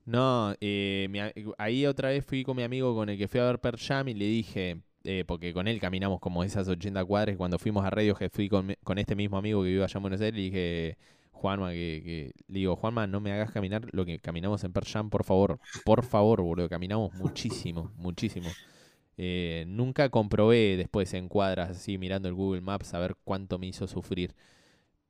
[0.07, 1.19] No, eh, mi
[1.57, 4.09] ahí otra vez fui con mi amigo con el que fui a ver Pearl Jam
[4.09, 7.91] y le dije, eh, porque con él caminamos como esas 80 cuadras, cuando fuimos a
[7.91, 10.99] Radiohead fui con, con este mismo amigo que vive allá en Buenos Aires y dije,
[11.35, 14.87] Juanma, que, que- le digo, Juanma, no me hagas caminar lo que caminamos en Pearl
[14.89, 18.57] Jam, por favor, por favor, boludo, caminamos muchísimo, muchísimo.
[19.19, 23.67] Eh, nunca comprobé después en cuadras, así mirando el Google Maps, a ver cuánto me
[23.69, 24.35] hizo sufrir.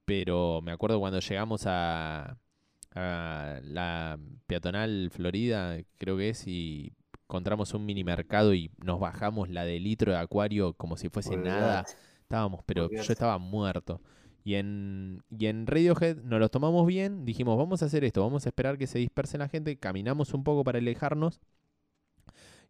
[0.05, 2.37] Pero me acuerdo cuando llegamos a,
[2.95, 6.93] a la peatonal Florida, creo que es, y
[7.25, 11.37] encontramos un mini mercado y nos bajamos la de litro de acuario como si fuese
[11.39, 11.87] nada.
[12.23, 13.07] Estábamos, pero Olvidate.
[13.07, 14.01] yo estaba muerto.
[14.45, 18.45] Y en, y en Radiohead nos lo tomamos bien, dijimos, vamos a hacer esto, vamos
[18.45, 21.41] a esperar que se disperse la gente, caminamos un poco para alejarnos.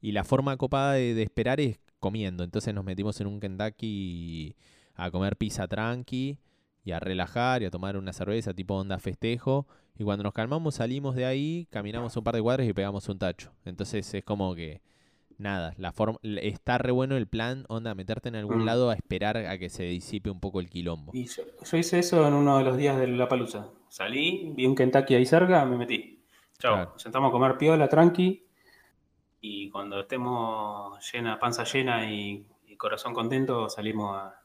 [0.00, 2.44] Y la forma copada de, de esperar es comiendo.
[2.44, 4.54] Entonces nos metimos en un Kentucky
[4.94, 6.38] a comer pizza tranqui
[6.84, 9.66] y a relajar y a tomar una cerveza tipo onda festejo.
[9.98, 13.18] Y cuando nos calmamos salimos de ahí, caminamos un par de cuadras y pegamos un
[13.18, 13.52] tacho.
[13.64, 14.82] Entonces es como que
[15.38, 18.66] nada, la forma está re bueno el plan, onda meterte en algún Mm.
[18.66, 21.12] lado a esperar a que se disipe un poco el quilombo.
[21.14, 23.70] Y yo, yo hice eso en uno de los días de la palusa.
[23.88, 26.24] Salí, vi un Kentucky ahí cerca, me metí.
[26.58, 26.98] Chao, Claro.
[26.98, 28.46] sentamos a comer piola, tranqui.
[29.40, 34.40] Y cuando estemos llena, panza llena y, y corazón contento, salimos a,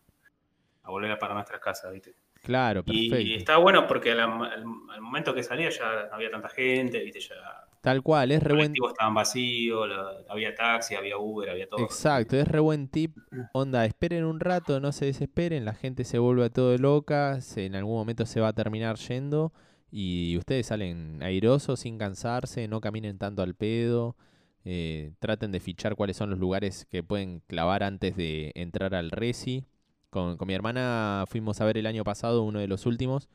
[0.83, 2.15] a volver para nuestras casas, ¿viste?
[2.43, 3.39] Claro, Y perfecto.
[3.39, 7.19] está bueno porque al, al- al momento que salía ya no había tanta gente, ¿viste?
[7.21, 7.35] Ya
[7.82, 9.89] Tal cual, es re buen colectivos estaban vacíos,
[10.27, 11.80] había taxi, había Uber, había todo.
[11.82, 13.15] Exacto, es re buen tip.
[13.53, 17.75] Onda, esperen un rato, no se desesperen, la gente se vuelve todo loca, se, en
[17.75, 19.53] algún momento se va a terminar yendo
[19.91, 24.17] y ustedes salen airosos, sin cansarse, no caminen tanto al pedo,
[24.65, 29.09] eh, traten de fichar cuáles son los lugares que pueden clavar antes de entrar al
[29.09, 29.63] Resi.
[30.09, 33.30] Con, con mi hermana fuimos a ver el año pasado, uno de los últimos,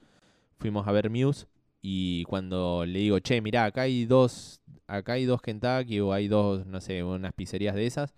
[0.58, 1.46] fuimos a ver Muse
[1.86, 6.28] y cuando le digo, che, mirá, acá hay dos, acá hay dos Kentucky o hay
[6.28, 8.14] dos, no sé, unas pizzerías de esas.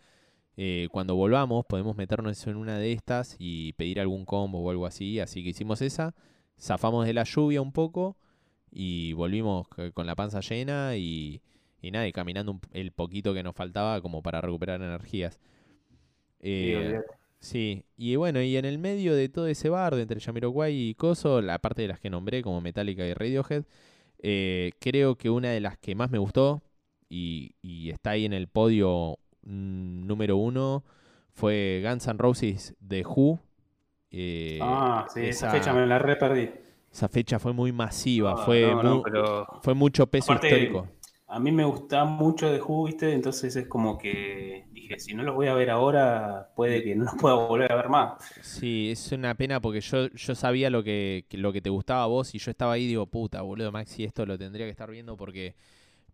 [0.56, 4.86] eh, cuando volvamos podemos meternos en una de estas y pedir algún combo o algo
[4.86, 5.20] así.
[5.20, 6.14] Así que hicimos esa,
[6.60, 8.16] zafamos de la lluvia un poco
[8.70, 11.42] y volvimos con la panza llena y,
[11.82, 15.40] y nada, y caminando un- el poquito que nos faltaba como para recuperar energías.
[16.40, 17.00] Eh.
[17.40, 21.40] Sí, y bueno, y en el medio de todo ese bardo entre Jamiroquai y Coso,
[21.42, 23.64] la parte de las que nombré como Metallica y Radiohead,
[24.18, 26.62] eh, creo que una de las que más me gustó
[27.08, 30.84] y, y está ahí en el podio mm, número uno
[31.30, 33.38] fue Guns N' Roses de Who.
[34.10, 36.50] Eh, ah, sí, esa, esa, fecha me la re perdí.
[36.90, 40.46] esa fecha fue muy masiva, No, fue, no, no, mu- pero fue mucho peso aparte,
[40.46, 40.88] histórico.
[41.28, 43.12] A mí me gusta mucho de Who, ¿viste?
[43.12, 47.04] Entonces es como que dije, si no los voy a ver ahora, puede que no
[47.04, 48.14] los pueda volver a ver más.
[48.40, 52.02] Sí, es una pena porque yo, yo sabía lo que, que lo que te gustaba
[52.04, 54.90] a vos y yo estaba ahí digo, puta, boludo, Maxi, esto lo tendría que estar
[54.90, 55.54] viendo porque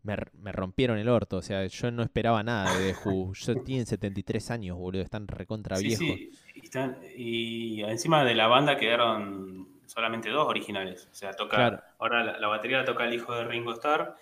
[0.03, 1.39] me, me rompieron el orto.
[1.39, 3.35] O sea, yo no esperaba nada de The Who.
[3.35, 6.21] Yo tienen 73 años, boludo, están recontra Sí, viejos.
[6.21, 11.09] sí, y, están- y encima de la banda quedaron solamente dos originales.
[11.11, 11.83] O sea, toca, Claro.
[11.99, 14.17] ahora la, la batería la toca el hijo de Ringo Starr.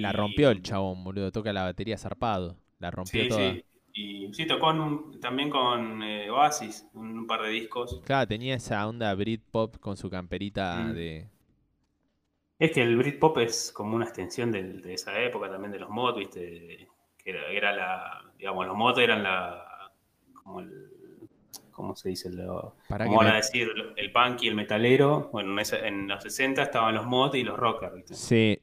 [0.00, 2.56] La y- rompió el chabón, boludo, toca la batería zarpado.
[2.78, 3.52] La rompió Sí, toda.
[3.54, 3.64] sí.
[3.94, 8.02] Y sí, tocó un- también con eh, Oasis, un, un par de discos.
[8.04, 10.92] Claro, tenía esa onda Britpop con su camperita Mm.
[10.94, 11.28] de...
[12.58, 16.18] Es que el Britpop es como una extensión de, esa época también de los mods,
[16.18, 16.88] ¿viste?
[17.18, 19.92] Que era, era la, digamos, los mods eran la,
[20.32, 20.90] como el,
[21.70, 22.30] ¿cómo se dice?
[22.30, 25.28] Lo, Para como van me- a decir, el punk y el metalero.
[25.32, 28.14] Bueno, en, los 60 estaban los mods y los rockers, ¿viste?
[28.14, 28.58] Sí,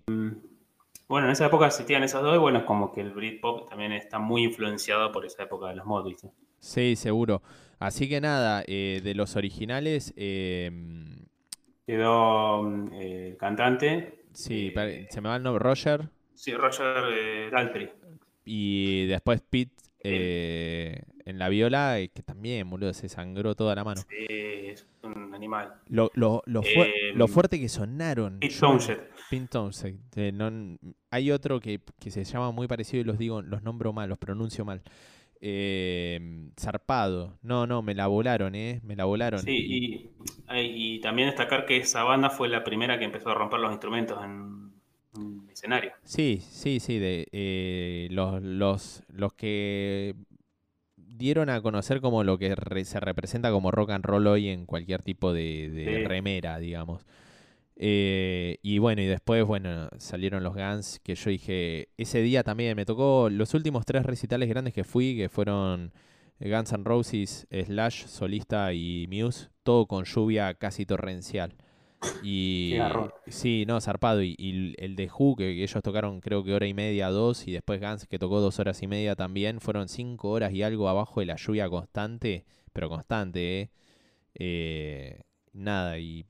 [1.14, 3.92] Bueno, en esa época existían esos dos y bueno, es como que el Britpop también
[3.92, 6.32] está muy influenciado por esa época de los mods, ¿viste?
[6.60, 7.44] sí, seguro.
[7.78, 10.72] Así que nada, eh, de los originales, eh,
[11.86, 17.52] Quedó mm, eh, el cantante, sí, Eh, se me va el nombre, Roger, sí, Roger
[17.52, 17.92] Daltrey.
[18.44, 19.72] y después Pete
[20.04, 24.02] en la viola, que también, boludo, se sangró toda la mano.
[24.10, 24.74] Sí,
[25.88, 28.40] Lo, lo, lo, fu- Eh, lo fuerte que sonaron.
[29.30, 30.78] Pete Townshend, eh, no-
[31.10, 34.18] hay otro que, que se llama muy parecido y los digo, los nombro mal, los
[34.18, 34.82] pronuncio mal.
[35.42, 37.38] Eh, zarpado.
[37.42, 38.80] No, no, me la volaron, ¿eh?
[38.84, 39.42] Me la volaron.
[39.42, 40.10] Sí, y,
[40.96, 44.24] y también destacar que esa banda fue la primera que empezó a romper los instrumentos
[44.24, 44.72] en,
[45.18, 45.92] en escenario.
[46.04, 46.98] Sí, sí, sí.
[47.00, 50.16] De, eh, los, los, los que
[51.16, 54.66] dieron a conocer como lo que re- se representa como rock and roll hoy en
[54.66, 56.04] cualquier tipo de, de Sí.
[56.06, 57.06] remera, digamos.
[57.76, 62.76] Eh, y bueno, y después, bueno, salieron los Guns, que yo dije, ese día también
[62.76, 65.92] me tocó los últimos tres recitales grandes que fui, que fueron
[66.40, 71.54] Guns N' Roses, Slash, solista y Muse, todo con lluvia casi torrencial.
[72.22, 72.78] Y
[73.28, 74.22] sí, no, zarpado.
[74.22, 77.52] Y, y el de Who, que ellos tocaron creo que hora y media, dos, y
[77.52, 81.20] después Guns, que tocó dos horas y media también, fueron cinco horas y algo abajo
[81.20, 83.70] de la lluvia constante, pero constante, ¿eh?
[84.36, 85.22] Eh,
[85.54, 86.26] nada, y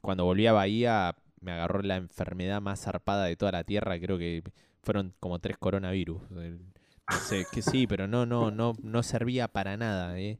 [0.00, 4.18] cuando volví a Bahía me agarró la enfermedad más zarpada de toda la tierra, creo
[4.18, 4.42] que
[4.82, 6.22] fueron como tres coronavirus.
[6.30, 10.38] No sé, que sí, pero no, no, no, no servía para nada, ¿eh?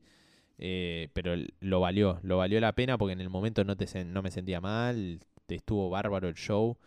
[0.65, 4.23] Eh, pero lo valió, lo valió la pena porque en el momento no, te, no
[4.23, 6.79] me sentía mal, te estuvo bárbaro el show,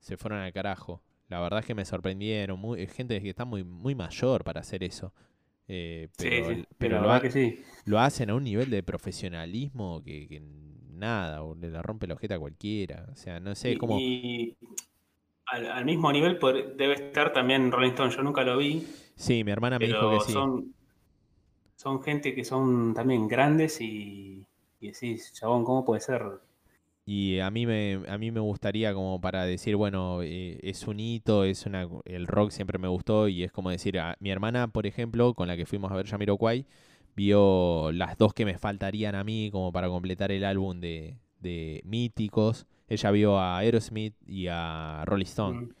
[0.00, 1.02] se fueron al carajo.
[1.28, 4.84] La verdad es que me sorprendieron, muy, gente que está muy, muy mayor para hacer
[4.84, 5.12] eso.
[5.68, 7.64] Eh, pero sí, sí, pero lo, verdad ha- que sí.
[7.84, 12.14] lo hacen a un nivel de profesionalismo que, que nada, o le la rompe la
[12.14, 13.06] ojeta a cualquiera.
[13.12, 14.04] O sea, no sé cómo.
[14.04, 14.56] y
[15.46, 16.38] al, al mismo nivel
[16.76, 18.12] debe estar también Rolling Stone.
[18.14, 20.48] Yo nunca lo vi, Sí, mi hermana me dijo que sí.
[21.80, 24.46] Son, gente que son también grandes y,
[24.80, 26.22] y decís, chabón, ¿cómo puede ser?
[27.06, 31.00] Y a mí me, a mí me gustaría como para decir, bueno, eh, es un
[31.00, 34.68] hito, es una, el rock siempre me gustó y es como decir, a, mi hermana,
[34.68, 36.66] por ejemplo, con la que fuimos a ver Jamiroquai,
[37.16, 41.80] vio las dos que me faltarían a mí como para completar el álbum de, de
[41.86, 42.66] míticos.
[42.88, 45.60] Ella vio a Aerosmith y a Rolling Stone.
[45.62, 45.74] Mm.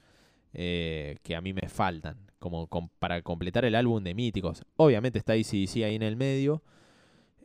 [0.54, 4.64] eh, que a mí me faltan, como com- para completar el álbum de míticos.
[4.76, 6.62] Obviamente está ACDC ahí en el medio,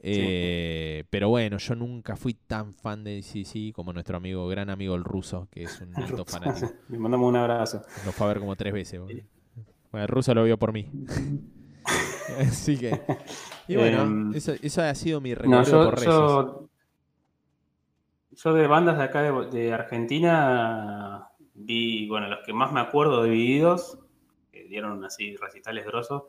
[0.01, 4.95] eh, pero bueno, yo nunca fui tan fan de ACDC como nuestro amigo, gran amigo
[4.95, 6.71] el ruso, que es un alto fanático.
[6.89, 7.81] Le mandamos un abrazo.
[8.05, 8.99] Lo fue a ver como tres veces.
[8.99, 9.21] boludo.
[9.91, 10.89] Bueno, el ruso lo vio por mí.
[12.39, 12.99] Así que...
[13.67, 16.13] Y bueno, Em, eso, eso ha sido mi No, recorrido yo, por Reyes.
[16.13, 16.69] yo,
[18.31, 23.23] yo de bandas de acá de, de Argentina vi, bueno, los que más me acuerdo
[23.23, 23.97] Divididos,
[24.65, 26.23] que dieron así recitales grosos.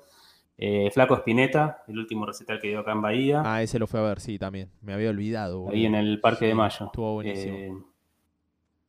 [0.59, 4.01] eh, Flaco Espineta, el último recital que dio acá en Bahía, Ah, ese lo fue
[4.01, 4.71] a ver, sí, también.
[4.83, 5.69] Me había olvidado.
[5.71, 6.87] ahí en el Parque de Mayo.
[6.87, 7.57] Estuvo buenísimo.
[7.57, 7.73] Eh,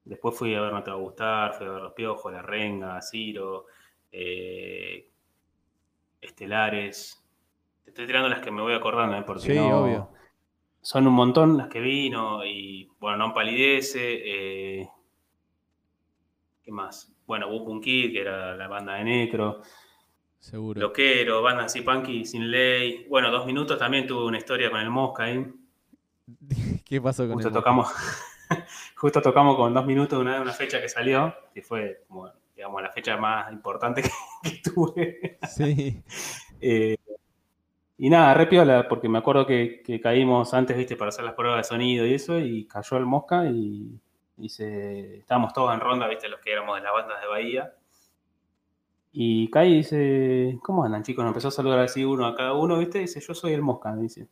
[0.05, 2.41] después fui a ver No Te Va a Gustar, fui a ver Los Piojos, La
[2.41, 3.65] Renga, Ciro,
[4.11, 5.09] eh,
[6.21, 7.23] Estelares.
[7.83, 10.09] Te estoy tirando las que me voy acordando, porque Sí, no- obvio.
[10.81, 14.89] son un montón las que vino y bueno, no palidece.
[16.63, 17.13] ¿Qué más?
[17.27, 19.61] Bueno, Wukun Kid, que era la banda de Necro.
[20.39, 20.79] Seguro.
[20.79, 23.05] Loquero, banda así punky, sin ley.
[23.09, 25.45] Bueno, dos minutos también tuve una historia con el Mosca ahí.
[26.85, 27.91] ¿Qué pasó con Justo el tocamos,
[28.95, 32.81] justo tocamos con dos minutos de una, una fecha que salió, que fue como, digamos,
[32.81, 34.01] la fecha más importante
[34.43, 35.37] que, que tuve.
[35.49, 36.01] Sí.
[36.61, 36.95] Eh,
[37.97, 41.33] y nada, re piola, porque me acuerdo que, que caímos antes, viste, para hacer las
[41.33, 43.99] pruebas de sonido y eso, y cayó el mosca y,
[44.37, 47.73] y se, estábamos todos en ronda, viste, los que éramos de las bandas de Bahía.
[49.11, 51.23] Y y dice, ¿cómo andan chicos?
[51.23, 53.95] Nos empezó a saludar así uno a cada uno, viste, dice, yo soy el mosca,
[53.95, 54.27] dice.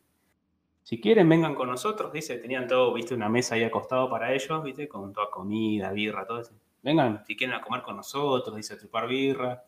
[0.84, 4.62] Si quieren, vengan con nosotros, dice, tenían todo, viste, una mesa ahí acostado para ellos,
[4.62, 6.52] viste, con toda comida, birra, todo eso.
[6.82, 9.64] Vengan, si quieren a comer con nosotros, dice, a tripar birra.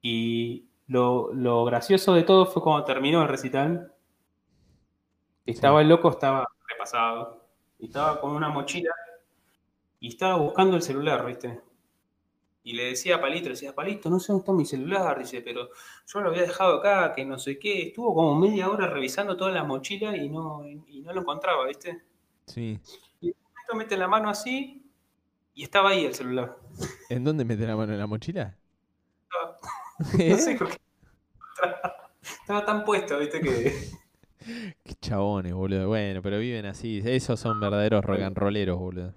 [0.00, 3.92] Y lo, lo gracioso de todo fue cuando terminó el recital.
[5.44, 7.44] Estaba el loco, estaba repasado.
[7.80, 8.92] Estaba con una mochila
[10.00, 11.60] y estaba buscando el celular, ¿viste?
[12.62, 15.40] Y le decía a Palito, le decía, Palito, no sé dónde está mi celular, dice,
[15.40, 15.70] pero
[16.06, 17.88] yo lo había dejado acá, que no sé qué.
[17.88, 22.02] Estuvo como media hora revisando toda la mochila y no, y no lo encontraba, ¿viste?
[22.46, 22.78] Sí.
[23.22, 24.82] Esto mete la mano así
[25.54, 26.56] y estaba ahí el celular.
[27.08, 28.56] ¿En dónde metes la mano en la mochila?
[29.98, 30.38] No ¿Eh?
[30.38, 30.78] sé por qué.
[32.22, 33.90] Estaba tan puesto, viste, que.
[34.84, 35.88] Qué chabones, boludo.
[35.88, 37.02] Bueno, pero viven así.
[37.04, 39.14] Esos son verdaderos rock and rolleros, boludo.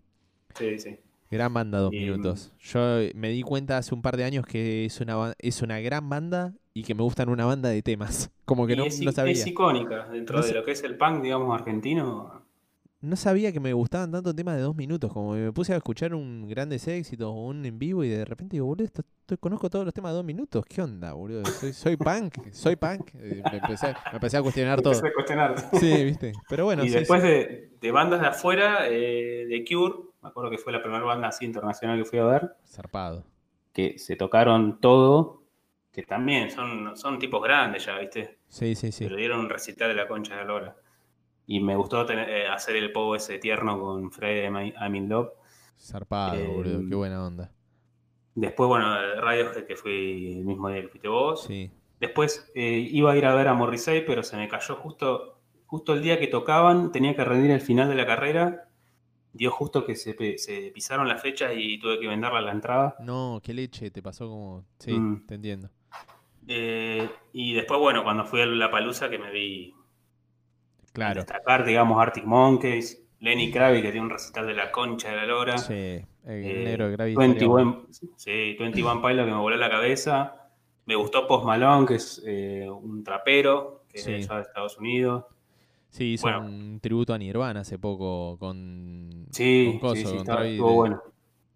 [0.58, 0.98] Sí, sí.
[1.30, 2.52] Gran banda, dos Y- minutos.
[2.60, 2.80] Yo
[3.16, 6.54] me di cuenta hace un par de años que es una, es una gran banda
[6.74, 8.32] y que me gustan una banda de temas.
[8.46, 9.32] Como que no, es, no sabía.
[9.34, 12.42] es icónica dentro No de sé- lo que es el punk, digamos, argentino.
[13.04, 15.12] No sabía que me gustaban tanto temas de dos minutos.
[15.12, 18.58] Como me puse a escuchar un grandes éxitos o un en vivo y de repente
[18.58, 20.64] digo, boludo, esto, esto- conozco todos los temas de dos minutos.
[20.68, 21.44] ¿Qué onda, boludo?
[21.46, 23.12] Soy, soy punk, soy punk.
[23.16, 24.94] Me empecé, me empecé a cuestionar todo.
[24.94, 25.56] Empecé a cuestionar.
[25.80, 26.34] Sí, viste.
[26.48, 27.28] Pero bueno, y sí, después sí.
[27.28, 31.28] De, de bandas de afuera, eh, de Cure, me acuerdo que fue la primera banda
[31.30, 33.24] así internacional que fui a ver, Zarpado.
[33.74, 35.44] que se tocaron todo,
[35.92, 38.40] que también son, son tipos grandes ya, ¿viste?
[38.48, 39.04] Sí, sí, sí.
[39.06, 40.76] Pero dieron un recital de la concha de la lora.
[41.48, 45.30] Y me gustó tener- eh, hacer el pogo ese tierno con Friday I'm in Love.
[45.78, 46.88] Zarpado, Eh, boludo.
[46.88, 47.52] Qué buena onda.
[48.36, 48.86] Después, bueno,
[49.20, 51.44] Radiohead, que fui el mismo día que fuiste vos.
[51.44, 51.72] Sí.
[52.00, 55.94] Después eh, iba a ir a ver a Morrissey, pero se me cayó justo, justo
[55.94, 58.70] el día que tocaban, tenía que rendir el final de la carrera.
[59.34, 60.14] Dio justo que se,
[60.74, 62.96] pisaron las fechas y tuve que venderla la entrada.
[63.00, 64.66] No, qué leche, te pasó como.
[64.80, 65.26] Sí, Mm.
[65.26, 65.70] te entiendo.
[66.48, 69.74] Eh, y después, bueno, cuando fui a La Palusa, que me vi
[70.94, 71.16] Claro.
[71.22, 75.26] destacar, digamos, Arctic Monkeys, Lenny Kravitz, que tiene un recital de la concha de la
[75.26, 75.58] lora.
[75.58, 77.86] Sí, el Eh, negro de estaría 21, bueno.
[78.18, 80.50] sí, 21 Pilot que me voló la cabeza.
[80.88, 84.12] Me gustó Post Malone, que es eh, un trapero, que Sí.
[84.14, 85.24] es de Estados Unidos.
[85.92, 86.42] Sí, hizo bueno.
[86.46, 89.28] un tributo a Nirvana hace poco con.
[89.32, 91.02] Sí, con Coso, sí, sí, con Travis estuvo de- bueno.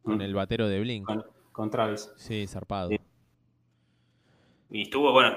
[0.04, 1.06] Con Mm, el batero de Blink.
[1.06, 2.12] con, con Travis.
[2.18, 2.90] Sí, zarpado.
[2.90, 3.00] Sí.
[4.72, 5.36] Y estuvo, bueno,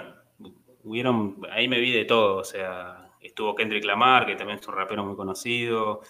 [0.85, 4.75] hubieron, ahí me vi de todo, o sea, estuvo Kendrick Lamar, que también es un
[4.75, 6.01] rapero muy conocido,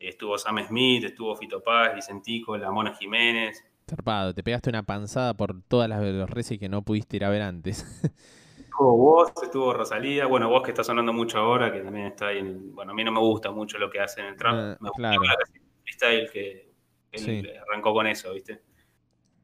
[0.00, 4.32] estuvo Sam Smith, estuvo Fito Paz, Vicentico, La Mona Jiménez, Zarpado.
[4.32, 7.42] Te pegaste una panzada por todas las los reces que no pudiste ir a ver
[7.42, 7.84] antes.
[8.72, 12.38] estuvo vos, estuvo Rosalía, bueno, vos que está sonando mucho ahora, que también está ahí,
[12.38, 14.76] en- bueno, a mí no me gusta mucho lo que hace en el trap, Ah,
[14.80, 15.22] me gusta claro.
[15.22, 15.36] la
[15.82, 16.72] freestyle que
[17.12, 17.42] él Sí.
[17.68, 18.62] arrancó con eso, ¿viste?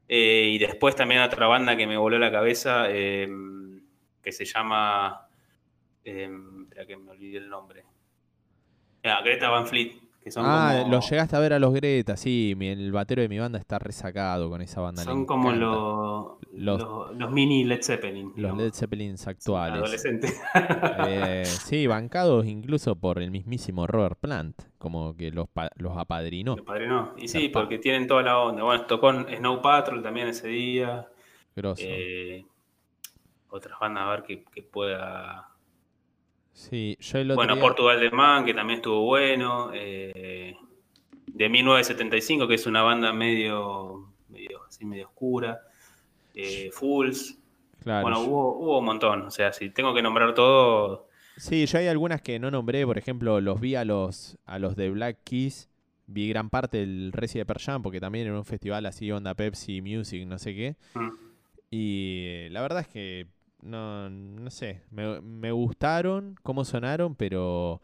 [0.09, 3.29] Eh, y después también otra banda que me voló la cabeza, eh,
[4.23, 5.29] que se llama.
[6.05, 6.31] Eh,
[6.63, 7.85] espera que me olvidé el nombre.
[9.05, 9.93] Ah, Greta Van Fleet,
[10.29, 10.93] que son ah, como.
[10.93, 12.55] los llegaste a ver a los Greta, sí.
[12.57, 15.03] mi- el batero de mi banda está resacado con esa banda.
[15.03, 18.33] Son como los, Los- mini Led Zeppelin.
[18.37, 18.57] Los.
[18.57, 19.79] Led Zeppelins actuales.
[19.79, 20.41] Adolescentes.
[21.07, 26.57] Eh, sí, bancados incluso por el mismísimo Robert Plant, como que los, los apadrinó.
[26.57, 27.11] Los padrinos.
[27.17, 28.63] Y sí, porque tienen toda la onda.
[28.63, 31.09] Bueno, tocó Snow Patrol también ese día.
[31.57, 31.83] Grosso.
[31.85, 32.45] Eh,
[33.51, 35.49] otras bandas a ver que, que pueda.
[36.59, 39.71] Sí, yo el otro Bueno, día- Portugal de Man, que también estuvo bueno.
[39.73, 40.57] eh,
[41.29, 45.61] de 1975, que es una banda medio, medio, así, medio oscura.
[46.35, 47.39] eh, Fools.
[47.83, 49.23] Claro, bueno, hubo, hubo un montón.
[49.23, 51.09] O sea, si tengo que nombrar todo.
[51.37, 54.75] Sí, yo hay algunas que no nombré, por ejemplo, los vi a los, a los
[54.75, 55.69] de Black Keys,
[56.09, 59.35] vi gran parte del Resi de Pearl Jam, porque también era un festival así, onda
[59.35, 60.77] Pepsi Music, no sé qué.
[60.95, 61.09] mm,
[61.71, 63.27] Y eh, la verdad es que,
[63.63, 67.81] no, no sé, me, me gustaron cómo sonaron, pero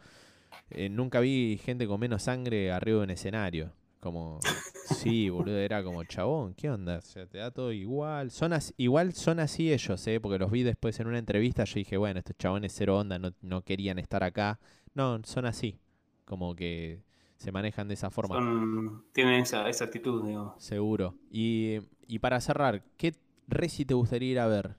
[0.71, 3.73] eh, nunca vi gente con menos sangre arriba de un escenario.
[4.01, 4.39] Como,
[4.85, 6.99] sí, boludo, era como, chabón, ¿qué onda?
[6.99, 8.31] O sea, te da todo igual.
[8.31, 10.21] Son as- igual son así ellos, ¿eh?
[10.21, 13.33] Porque los vi después en una entrevista, yo dije, bueno, estos chabones cero onda, no,
[13.41, 14.61] no querían estar acá.
[14.95, 15.79] No, son así.
[16.27, 17.03] Como que
[17.39, 18.37] se manejan de esa forma.
[18.37, 20.55] son- tienen esa, esa actitud, digo.
[20.59, 21.15] Seguro.
[21.31, 23.15] Y, y para cerrar, ¿qué
[23.49, 24.77] reci te gustaría ir a ver?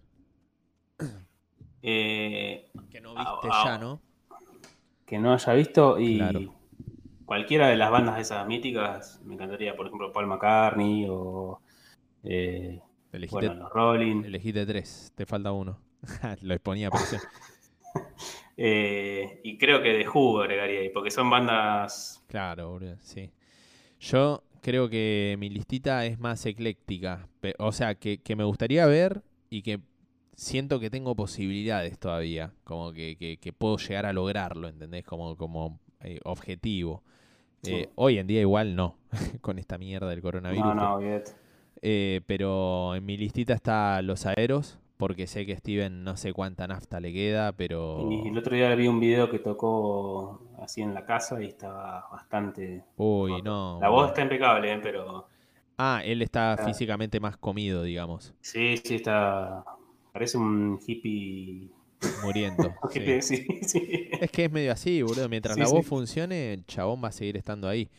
[1.82, 3.64] Eh, Que no viste ah.
[3.66, 4.02] ya, ¿no?
[5.06, 6.56] que no haya visto y Claro.
[7.26, 11.62] cualquiera de las bandas esas míticas, me encantaría, por ejemplo, Paul McCartney o
[12.24, 12.82] eh,
[13.30, 14.24] bueno, los Rolling.
[14.26, 15.80] elegiste tres, te falta uno.
[16.42, 17.22] Lo exponía a presión.
[18.58, 22.24] Eh, y creo que de Who agregaría ahí, porque son bandas.
[22.28, 23.32] Claro, boludo, sí.
[24.00, 27.28] Yo creo que mi listita es más ecléctica.
[27.60, 29.22] O sea, que, que me gustaría ver
[29.52, 29.80] y que
[30.36, 32.52] siento que tengo posibilidades todavía.
[32.64, 35.04] Como que, que- que puedo llegar a lograrlo, ¿entendés?
[35.06, 37.04] Como, como eh, objetivo.
[37.64, 37.90] Eh, Sí.
[37.96, 38.98] hoy en día igual no,
[39.42, 40.66] con esta mierda del coronavirus.
[40.66, 41.32] No, no, olvídate.
[41.82, 46.68] Eh, pero en mi listita está Los Aeros, porque sé que Steven no sé cuánta
[46.68, 48.08] nafta le queda, pero...
[48.12, 52.08] Y el otro día vi un video que tocó así en la casa y estaba
[52.12, 52.84] bastante.
[52.98, 53.78] Uy, no.
[53.82, 54.80] La voz está impecable, ¿eh?
[54.82, 55.28] pero
[55.78, 58.34] Ah, él está físicamente más comido, digamos.
[58.42, 59.64] sí, sí está.
[60.16, 61.68] Parece un hippie.
[62.24, 62.74] Muriendo.
[62.90, 63.00] sí.
[63.00, 64.08] hippie, sí, sí.
[64.22, 65.28] Es que es medio así, boludo.
[65.28, 67.90] Mientras la voz funcione, el chabón va a seguir estando ahí.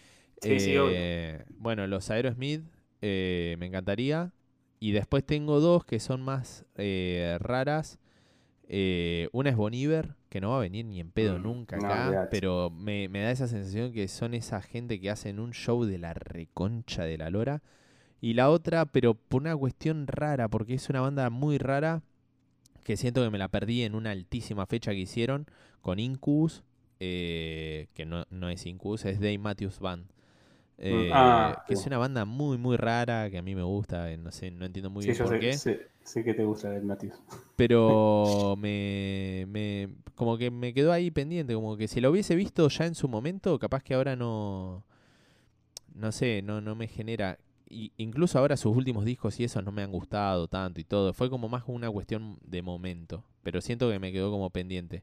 [0.40, 0.94] Sí, sí, obvio.
[0.96, 2.62] Eh, bueno, los Aerosmith
[3.02, 4.32] eh, me encantaría.
[4.80, 7.98] Y después tengo dos que son más eh, raras.
[8.66, 12.28] Eh, una es Boniver, que no va a venir ni en pedo Mm, nunca acá,
[12.30, 15.98] pero me, me da esa sensación que son esa gente que hacen un show de
[15.98, 17.62] la reconcha de la lora.
[18.20, 22.02] Y la otra, pero por una cuestión rara, porque es una banda muy rara,
[22.84, 25.46] que siento que me la perdí en una altísima fecha que hicieron
[25.82, 26.62] con Incubus,
[27.00, 30.06] eh, que no, no es Incubus, es Dave Matthews Band.
[30.78, 31.82] Eh, ah, que sí.
[31.82, 34.66] es una banda muy, muy rara, que a mí me gusta, eh, no sé, no
[34.66, 35.52] entiendo muy Sí, bien yo por sé, qué.
[35.52, 37.14] sé, sé que te gusta el Matthews.
[37.56, 39.88] Pero me, me.
[40.14, 41.54] Como que me quedó ahí pendiente.
[41.54, 44.84] Como que si lo hubiese visto ya en su momento, capaz que ahora no.
[45.94, 47.38] No sé, no, no me genera.
[47.68, 51.12] Y- incluso ahora sus últimos discos y esos no me han gustado tanto y todo.
[51.12, 53.24] Fue como más una cuestión de momento.
[53.42, 55.02] Pero siento que me quedó como pendiente.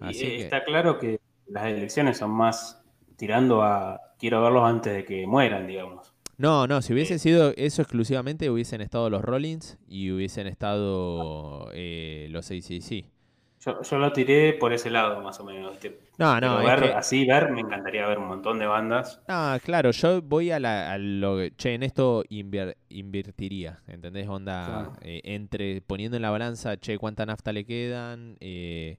[0.00, 0.42] Y, Así eh, que.
[0.44, 2.82] Está claro que las elecciones son más
[3.16, 6.12] tirando a quiero verlos antes de que mueran, digamos.
[6.38, 7.18] No, no, si hubiese Eh.
[7.18, 13.06] sido eso exclusivamente, hubiesen estado los Rollins y hubiesen estado eh, los ACC.
[13.66, 15.76] Yo, yo lo tiré por ese lado, más o menos.
[16.18, 19.20] No, no, es ver, que- así ver, me encantaría ver un montón de bandas.
[19.28, 24.28] Ah, claro, yo voy a, la, a lo que, che, en esto inver- invertiría, ¿entendés?
[24.28, 24.92] Onda, Claro.
[25.02, 28.98] eh, entre poniendo en la balanza, che, cuánta nafta le quedan, eh,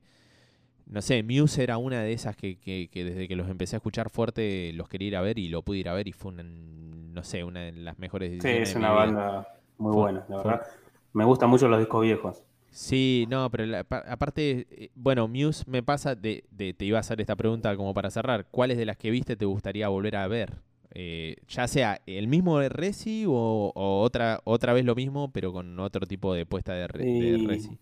[0.87, 3.79] no sé, Muse era una de esas que, que, que desde que los empecé a
[3.79, 6.31] escuchar fuerte los quería ir a ver y lo pude ir a ver y fue
[6.31, 9.47] una, no sé, una de las mejores Sí, es una banda
[9.77, 10.67] muy Fue- buena, la fue- verdad.
[11.13, 12.43] Me gustan mucho los discos viejos.
[12.79, 16.97] Sí, no, pero la- pa- aparte, eh, bueno, Muse me pasa, de, de- te iba
[16.97, 20.15] a hacer esta pregunta como para cerrar, ¿cuáles de las que viste te gustaría volver
[20.15, 20.53] a ver?
[20.91, 25.51] Eh, ya sea el mismo de Resi o, o otra, otra vez lo mismo, pero
[25.51, 27.77] con otro tipo de puesta de, de Y- Resi.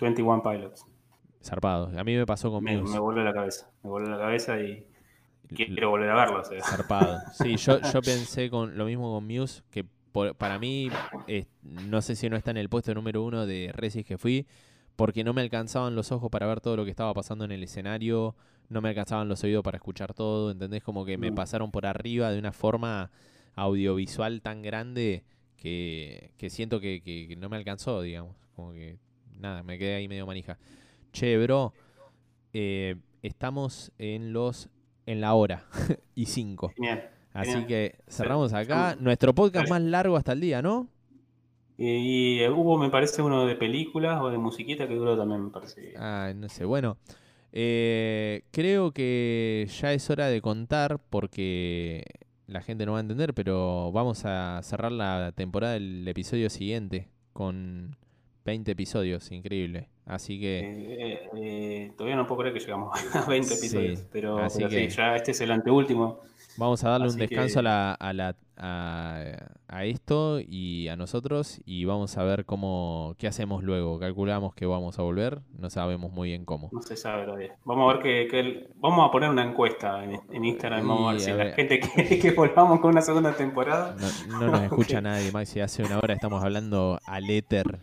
[0.00, 0.86] 21 Pilots.
[1.44, 1.90] Zarpado.
[1.98, 2.94] A mí me pasó con Me, Muse.
[2.94, 3.70] me volvió la cabeza.
[3.82, 4.86] Me volvió la cabeza y
[5.54, 6.40] quiero volver a verlo.
[6.40, 6.62] o sea.
[6.62, 7.18] Zarpado.
[7.34, 10.90] Sí, yo, yo pensé con lo mismo con Muse, que por- para mí,
[11.26, 14.46] eh, no sé si no está en el puesto número uno de Resis que fui,
[14.96, 17.62] porque no me alcanzaban los ojos para ver todo lo que estaba pasando en el
[17.62, 18.34] escenario,
[18.68, 20.82] no me alcanzaban los oídos para escuchar todo, ¿entendés?
[20.82, 21.34] Como que me Mm.
[21.34, 23.10] pasaron por arriba de una forma
[23.56, 25.24] audiovisual tan grande
[25.56, 28.36] que, que siento que, que- que no me alcanzó, digamos.
[28.56, 28.98] Como que,
[29.38, 30.58] nada, me quedé ahí medio manija.
[31.12, 31.72] Che, bro,
[32.52, 34.68] eh, estamos en los
[35.06, 35.66] en la hora
[36.14, 36.72] y cinco.
[36.76, 37.10] Genial.
[37.32, 37.66] Así Genial.
[37.68, 38.90] que cerramos acá.
[38.90, 40.88] Estamos- Nuestro podcast más largo hasta el día, ¿no?
[41.78, 45.44] Y, y, eh, hubo, me parece, uno de películas o de musiquita que duró también,
[45.44, 45.94] me parece.
[45.96, 46.64] Ah, no sé.
[46.64, 46.98] Bueno,
[47.52, 52.04] eh, creo que ya es hora de contar porque
[52.46, 57.08] la gente no va a entender, pero vamos a cerrar la temporada del episodio siguiente
[57.32, 57.96] con
[58.44, 59.88] 20 episodios, increíble.
[60.04, 64.04] Así que Eh, eh, eh, todavía no puedo creer que llegamos a 20 Sí, episodios,
[64.12, 66.20] pero, así pero que- sí, ya este es el anteúltimo.
[66.56, 69.24] Vamos a darle un descanso que- a, la, a, la- a,
[69.68, 73.98] a esto y a nosotros y vamos a ver cómo qué hacemos luego.
[73.98, 76.68] Calculamos que vamos a volver, no sabemos muy bien cómo.
[76.72, 77.56] No se sabe todavía.
[77.64, 80.86] Vamos a ver que, que el- vamos a poner una encuesta en, en Instagram.
[80.86, 83.96] Vamos a ver si la gente quiere que volvamos con una segunda temporada.
[84.28, 85.04] No, no nos escucha Ok.
[85.04, 85.60] nadie, Maxi.
[85.60, 87.80] Hace una hora estamos hablando al éter,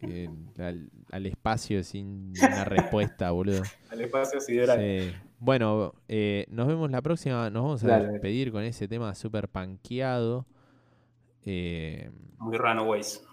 [0.00, 0.28] eh,
[0.58, 3.62] al, al espacio sin una respuesta, boludo.
[3.90, 4.78] Al espacio sideral.
[4.78, 5.12] Sí.
[5.40, 7.48] Bueno, eh, nos vemos la próxima.
[7.48, 8.08] Nos vamos a Dale.
[8.12, 10.46] despedir con ese tema súper panqueado.
[11.46, 13.26] Eh, Muy Runaways.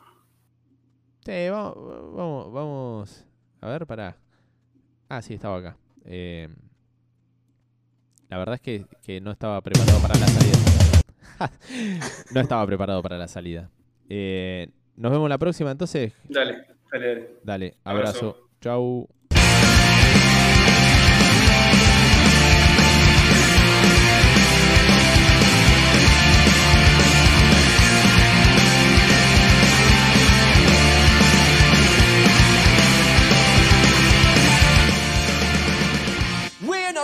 [1.26, 1.76] sí, vamos,
[2.16, 3.26] vamos, vamos.
[3.60, 4.16] A ver, pará.
[5.10, 5.78] Ah, sí, estaba acá.
[6.06, 6.48] Eh,
[8.30, 10.58] la verdad es que, que no estaba preparado para la salida.
[12.34, 13.70] no estaba preparado para la salida.
[14.08, 16.14] Eh, nos vemos la próxima, entonces.
[16.30, 17.30] Dale, dale, dale.
[17.44, 18.18] Dale, abrazo.
[18.30, 18.50] Abrazo.
[18.62, 19.10] Chau.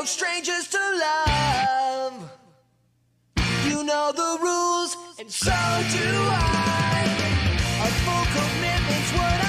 [0.08, 2.32] Strangers to love.
[3.66, 7.06] You know the rules, and so do I.
[7.82, 9.43] A full commitment's what